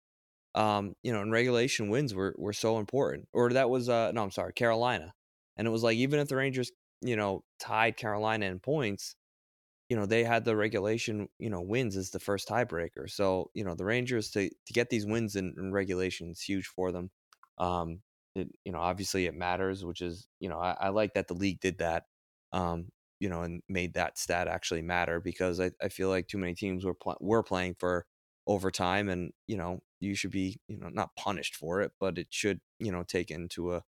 [0.54, 3.26] Um, you know, and regulation wins were were so important.
[3.32, 5.12] Or that was uh no, I'm sorry, Carolina.
[5.56, 6.70] And it was like even if the Rangers,
[7.02, 9.16] you know, tied Carolina in points,
[9.90, 13.10] you know, they had the regulation, you know, wins as the first tiebreaker.
[13.10, 16.66] So, you know, the Rangers to to get these wins in, in regulation is huge
[16.68, 17.10] for them.
[17.58, 18.00] Um,
[18.36, 21.34] it, you know, obviously it matters, which is, you know, I, I like that the
[21.34, 22.04] league did that,
[22.52, 26.38] um, you know, and made that stat actually matter because I, I feel like too
[26.38, 28.06] many teams were pl- were playing for
[28.46, 32.28] overtime, and you know, you should be, you know, not punished for it, but it
[32.30, 33.82] should, you know, take into a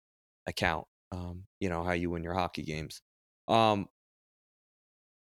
[0.47, 3.03] account, um, you know, how you win your hockey games.
[3.49, 3.89] Um,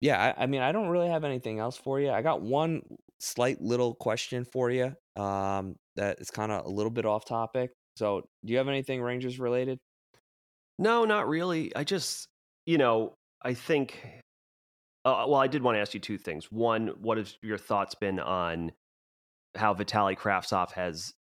[0.01, 2.11] yeah, I, I mean, I don't really have anything else for you.
[2.11, 2.83] I got one
[3.19, 7.71] slight little question for you um, that is kind of a little bit off topic.
[7.97, 9.78] So, do you have anything Rangers related?
[10.78, 11.74] No, not really.
[11.74, 12.28] I just,
[12.66, 13.99] you know, I think.
[15.05, 16.51] Uh, well, I did want to ask you two things.
[16.51, 18.72] One, what have your thoughts been on
[19.55, 21.14] how Vitali Kravtsov has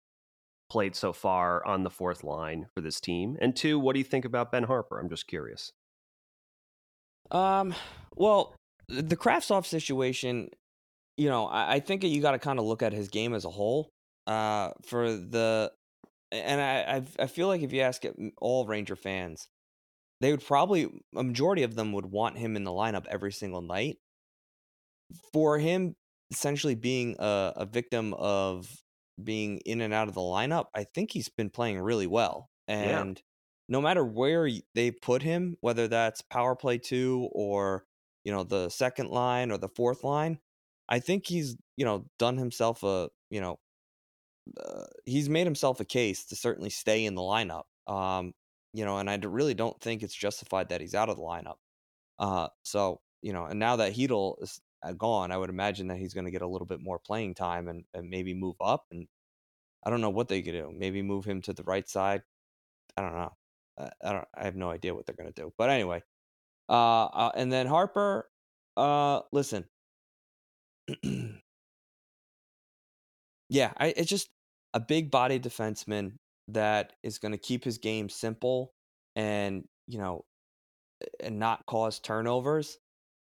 [0.70, 3.38] played so far on the fourth line for this team?
[3.40, 5.00] And two, what do you think about Ben Harpur?
[5.00, 5.72] I'm just curious.
[7.32, 7.76] Um,
[8.16, 8.56] well,
[8.88, 10.50] the Kravtsov situation,
[11.16, 13.46] you know, I, I think you got to kind of look at his game as
[13.46, 13.90] a whole.
[14.28, 15.72] Uh, for the
[16.32, 18.04] and I I feel like if you ask
[18.38, 19.48] all Ranger fans,
[20.22, 23.62] they would probably a majority of them would want him in the lineup every single
[23.62, 23.98] night.
[25.34, 25.96] For him
[26.32, 28.68] essentially being a, a victim of
[29.24, 32.50] being in and out of the lineup, I think he's been playing really well.
[32.68, 33.22] And yeah.
[33.70, 37.86] no matter where they put him, whether that's power play two or
[38.24, 40.40] you know the second line or the fourth line,
[40.90, 43.60] I think he's you know done himself a you know
[44.64, 47.64] uh, he's made himself a case to certainly stay in the lineup.
[47.88, 48.34] Um,
[48.74, 51.56] you know, and I really don't think it's justified that he's out of the lineup.
[52.20, 55.98] Uh, so you know, and now that Chytil is uh, gone, I would imagine that
[55.98, 58.86] he's going to get a little bit more playing time and, and maybe move up.
[58.92, 59.08] And
[59.84, 60.72] I don't know what they could do.
[60.78, 62.22] Maybe move him to the right side.
[62.96, 63.34] I don't know.
[63.80, 64.28] I don't.
[64.36, 65.52] I have no idea what they're going to do.
[65.58, 66.04] But anyway,
[66.70, 68.24] uh, uh, and then Harpur.
[68.78, 69.66] Uh, listen.
[73.50, 74.30] yeah, I it's just
[74.74, 76.14] a big body defenseman
[76.50, 78.72] that is going to keep his game simple
[79.16, 80.24] and you know
[81.20, 82.78] and not cause turnovers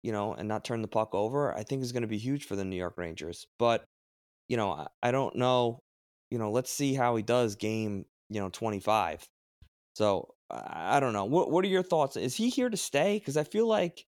[0.02, 2.44] you know and not turn the puck over i think is going to be huge
[2.44, 3.84] for the new york rangers but
[4.48, 5.78] you know i don't know
[6.34, 9.24] you know, let's see how he does game, you know, 25.
[9.94, 11.26] So I I don't know.
[11.26, 12.16] What what are your thoughts?
[12.16, 13.20] Is he here to stay?
[13.20, 14.04] Because I feel like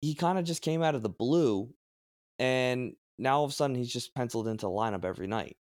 [0.00, 1.68] he kind of just came out of the blue,
[2.38, 5.56] and now all of a sudden he's just penciled into the lineup every night.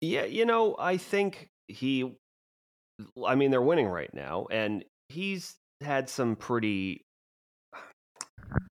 [0.00, 2.12] Yeah, you know, I think he.
[3.26, 7.04] I mean, they're winning right now, and he's had some pretty.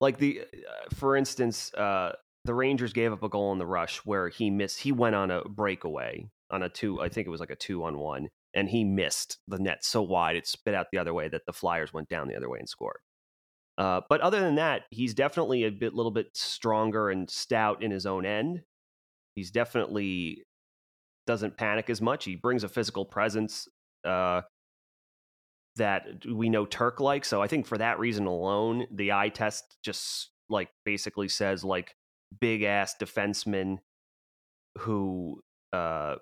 [0.00, 2.12] Like the, uh, for instance, uh,
[2.44, 4.80] the Rangers gave up a goal in the rush where he missed.
[4.80, 7.00] He went on a breakaway on a two.
[7.00, 10.02] I think it was like a two on one, and he missed the net so
[10.02, 12.58] wide it spit out the other way that the Flyers went down the other way
[12.58, 12.98] and scored.
[13.78, 17.90] Uh, but other than that, he's definitely a bit, little bit stronger and stout in
[17.90, 18.62] his own end.
[19.34, 20.44] He's definitely
[21.26, 22.24] doesn't panic as much.
[22.24, 23.68] He brings a physical presence
[24.04, 24.42] uh,
[25.76, 27.28] that we know Turk likes.
[27.28, 31.94] So I think for that reason alone, the eye test just like basically says like
[32.40, 33.78] big ass defenseman
[34.78, 35.40] who
[35.72, 36.16] uh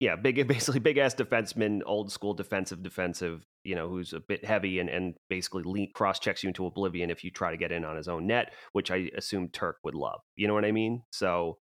[0.00, 4.44] yeah, big basically big ass defenseman, old school defensive defensive, you know, who's a bit
[4.44, 7.84] heavy and and basically cross checks you into oblivion if you try to get in
[7.84, 10.20] on his own net, which I assume Turk would love.
[10.36, 11.02] You know what I mean?
[11.12, 11.58] So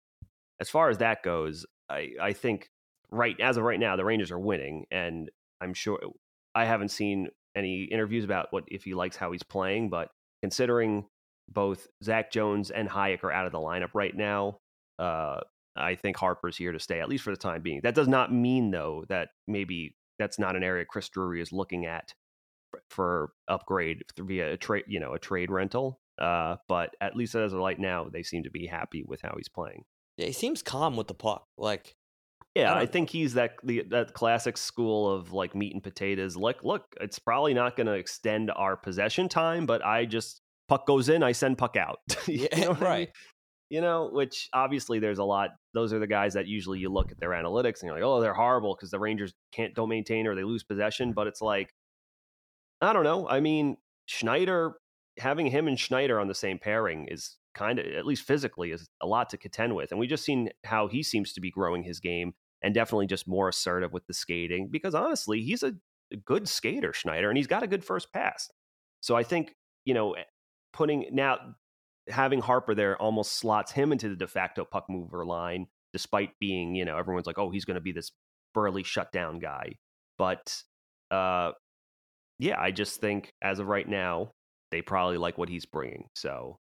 [0.61, 2.69] as far as that goes, I I think
[3.11, 5.31] right as of right now the Rangers are winning and
[5.61, 6.01] I'm sure
[6.55, 10.09] I haven't seen any interviews about what if he likes how he's playing, but
[10.43, 11.07] considering
[11.49, 14.59] both Zach Jones and Hajek are out of the lineup right now,
[14.99, 15.41] uh,
[15.77, 17.81] I think Harpur's here to stay, at least for the time being.
[17.83, 21.87] That does not mean, though, that maybe that's not an area Chris Drury is looking
[21.87, 22.15] at
[22.91, 26.01] for upgrade via a trade, you know, a trade rental.
[26.21, 29.35] Uh, but at least as of right now, they seem to be happy with how
[29.37, 29.85] he's playing.
[30.17, 31.45] Yeah, he seems calm with the puck.
[31.59, 31.97] Like,
[32.55, 36.37] yeah, I, I think he's that the that classic school of like meat and potatoes.
[36.37, 40.87] Like, look, it's probably not going to extend our possession time, but I just puck
[40.87, 41.99] goes in, I send puck out.
[42.27, 42.83] yeah, right.
[42.87, 43.09] I mean?
[43.71, 45.51] You know, which obviously there's a lot.
[45.75, 48.21] Those are the guys that usually you look at their analytics and you're like, oh,
[48.21, 51.09] they're horrible because the Rangers can't don't maintain or they lose possession.
[51.09, 51.15] Mm-hmm.
[51.15, 51.75] But it's like,
[52.81, 53.29] I don't know.
[53.29, 54.77] I mean, Schneider
[55.19, 58.87] having him and Schneider on the same pairing is kind of, at least physically, is
[59.01, 59.91] a lot to contend with.
[59.91, 63.29] And we just seen how he seems to be growing his game and definitely just
[63.29, 65.75] more assertive with the skating because honestly, he's a,
[66.13, 68.51] a good skater, Schneider, and he's got a good first pass.
[69.01, 69.55] So I think,
[69.85, 70.23] you know, eh,
[70.73, 71.39] putting now
[72.09, 76.75] having Harpur there almost slots him into the de facto puck mover line, despite being,
[76.75, 78.13] you know, everyone's like, oh, he's going to be this
[78.53, 79.77] burly shutdown guy.
[80.19, 80.63] But
[81.11, 81.53] uh,
[82.39, 84.33] yeah, I just think as of right now,
[84.71, 86.09] they probably like what he's bringing.
[86.15, 86.59] So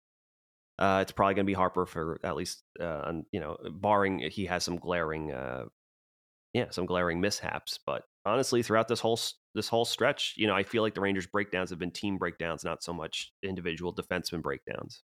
[0.79, 4.45] uh, it's probably going to be Harpur for at least, uh, you know, barring he
[4.45, 5.65] has some glaring, uh,
[6.53, 7.79] yeah, some glaring mishaps.
[7.85, 9.19] But honestly, throughout this whole
[9.55, 12.63] this whole stretch, you know, I feel like the Rangers' breakdowns have been team breakdowns,
[12.63, 15.03] not so much individual defenseman breakdowns.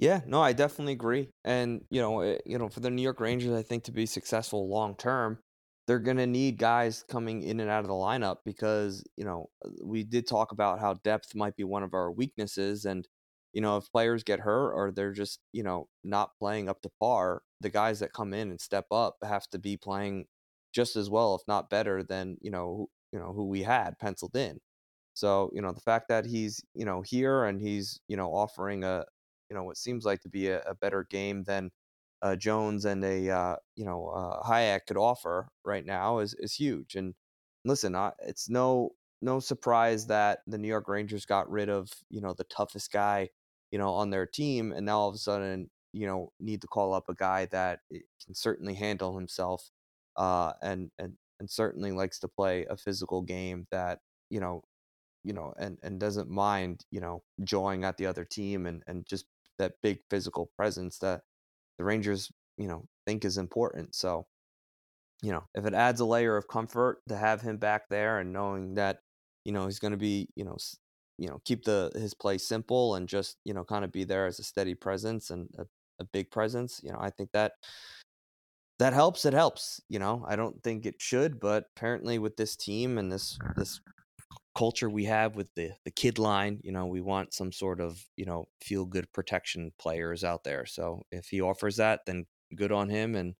[0.00, 1.28] Yeah, no, I definitely agree.
[1.44, 4.06] And you know, it, you know, for the New York Rangers, I think to be
[4.06, 5.38] successful long term,
[5.86, 9.50] they're gonna need guys coming in and out of the lineup because you know
[9.84, 13.06] we did talk about how depth might be one of our weaknesses, and
[13.52, 16.90] you know if players get hurt or they're just you know not playing up to
[17.00, 20.26] par, the guys that come in and step up have to be playing
[20.72, 24.34] just as well, if not better, than you know you know who we had penciled
[24.36, 24.60] in.
[25.14, 28.84] So you know the fact that he's you know here and he's you know offering
[28.84, 29.04] a
[29.50, 31.70] you know what seems like to be a, a better game than
[32.22, 36.54] uh, Jones and a uh, you know uh, Hajek could offer right now is is
[36.54, 36.94] huge.
[36.96, 37.14] And
[37.64, 38.90] listen, I, it's no
[39.22, 43.30] no surprise that the New York Rangers got rid of you know the toughest guy
[43.70, 46.68] you know on their team, and now all of a sudden you know need to
[46.68, 47.80] call up a guy that
[48.24, 49.70] can certainly handle himself
[50.16, 54.62] uh, and and and certainly likes to play a physical game that you know
[55.24, 59.06] you know and and doesn't mind you know jawing at the other team and and
[59.06, 59.26] just
[59.60, 61.20] that big physical presence that
[61.78, 64.26] the Rangers you know think is important so
[65.22, 68.32] you know if it adds a layer of comfort to have him back there and
[68.32, 68.98] knowing that
[69.44, 70.56] you know he's going to be you know
[71.18, 74.26] you know keep the his play simple and just you know kind of be there
[74.26, 75.66] as a steady presence and a,
[76.00, 77.52] a big presence you know i think that
[78.78, 80.24] that helps it helps you know?
[80.26, 83.80] I don't think it should but apparently with this team and this this
[84.54, 88.04] culture we have with the the kid line you know we want some sort of
[88.16, 90.66] you know feel good protection players out there.
[90.66, 93.34] So if he offers that then good on him and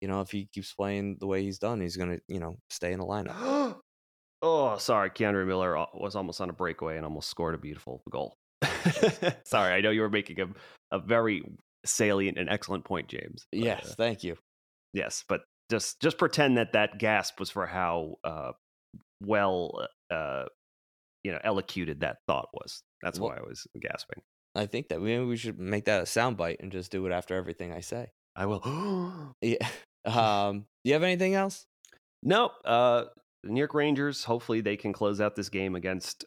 [0.00, 2.92] you know if he keeps playing the way he's done he's gonna you know stay
[2.92, 3.76] in the lineup.
[4.46, 8.02] Oh sorry K'Andre Miller uh, was almost on a breakaway and almost scored a beautiful
[8.10, 8.36] goal.
[9.46, 10.46] Sorry i know you were making a,
[10.90, 11.42] a very
[11.86, 14.36] salient and excellent point james but, yes uh, thank you.
[14.94, 18.52] Yes, but just just pretend that that gasp was for how uh,
[19.20, 20.44] well uh,
[21.22, 22.82] you know elocuted that thought was.
[23.02, 24.22] That's well, why I was gasping.
[24.54, 27.34] I think that maybe we should make that a soundbite and just do it after
[27.34, 28.12] everything I say.
[28.36, 29.34] I will.
[29.40, 29.68] yeah.
[30.06, 31.64] Um, do you have anything else?
[32.22, 32.52] Nope.
[32.62, 33.04] Uh,
[33.42, 36.26] New York Rangers, hopefully they can close out this game against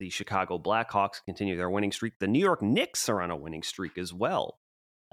[0.00, 2.14] the Chicago Blackhawks, continue their winning streak.
[2.18, 4.58] The New York Knicks are on a winning streak as well.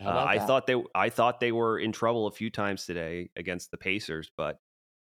[0.03, 0.47] Uh, I that?
[0.47, 4.31] thought they I thought they were in trouble a few times today against the Pacers,
[4.35, 4.57] but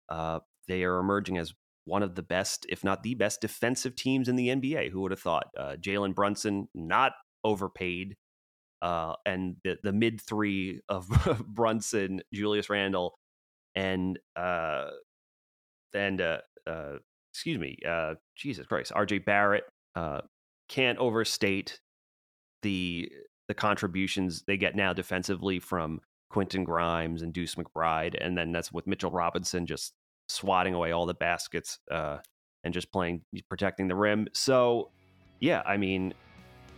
[0.07, 1.53] uh, they are emerging as
[1.85, 4.91] one of the best, if not the best, defensive teams in the NBA.
[4.91, 5.47] Who would have thought?
[5.57, 7.13] Uh, Jalen Brunson, not
[7.43, 8.17] overpaid,
[8.81, 11.07] uh, and the, the mid three of
[11.47, 13.17] Brunson, Julius Randle,
[13.75, 14.89] and uh,
[15.93, 16.97] and uh, uh,
[17.31, 19.19] excuse me, uh, Jesus Christ, R.J.
[19.19, 19.65] Barrett
[19.95, 20.21] uh,
[20.69, 21.79] can't overstate
[22.61, 23.11] the
[23.47, 28.71] the contributions they get now defensively from Quentin Grimes and Deuce McBride, and then that's
[28.71, 29.93] with Mitchell Robinson just
[30.27, 32.17] swatting away all the baskets uh,
[32.63, 34.27] and just playing protecting the rim.
[34.33, 34.91] So,
[35.39, 36.13] yeah, I mean,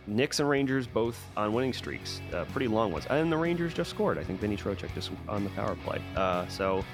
[0.06, 3.90] Knicks and Rangers both on winning streaks, uh, pretty long ones, and the Rangers just
[3.90, 4.18] scored.
[4.18, 6.00] I think Vinnie Trocheck just on the power play.
[6.16, 6.84] Uh, so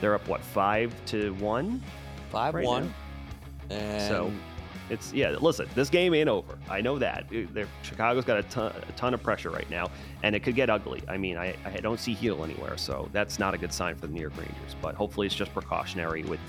[0.00, 1.82] they're up what five to one,
[2.30, 2.92] five right one,
[3.70, 3.76] now?
[3.76, 4.32] and so
[4.90, 5.30] it's yeah.
[5.30, 6.58] Listen, this game ain't over.
[6.68, 7.26] I know that.
[7.30, 9.90] They're, Chicago's got a ton, a ton of pressure right now,
[10.22, 11.02] and it could get ugly.
[11.08, 14.06] I mean, I, I don't see heel anywhere, so that's not a good sign for
[14.06, 14.76] the New York Rangers.
[14.82, 16.40] But hopefully, it's just precautionary with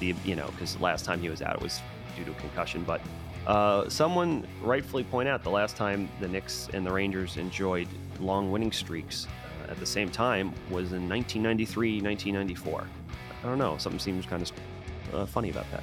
[0.00, 1.80] the you know because the last time he was out, it was
[2.16, 2.82] due to a concussion.
[2.82, 3.00] But
[3.46, 8.50] uh, someone rightfully point out the last time the Knicks and the Rangers enjoyed long
[8.50, 9.26] winning streaks
[9.66, 12.86] uh, at the same time was in 1993, 1994.
[13.42, 13.78] I don't know.
[13.78, 15.82] Something seems kind of uh, funny about that.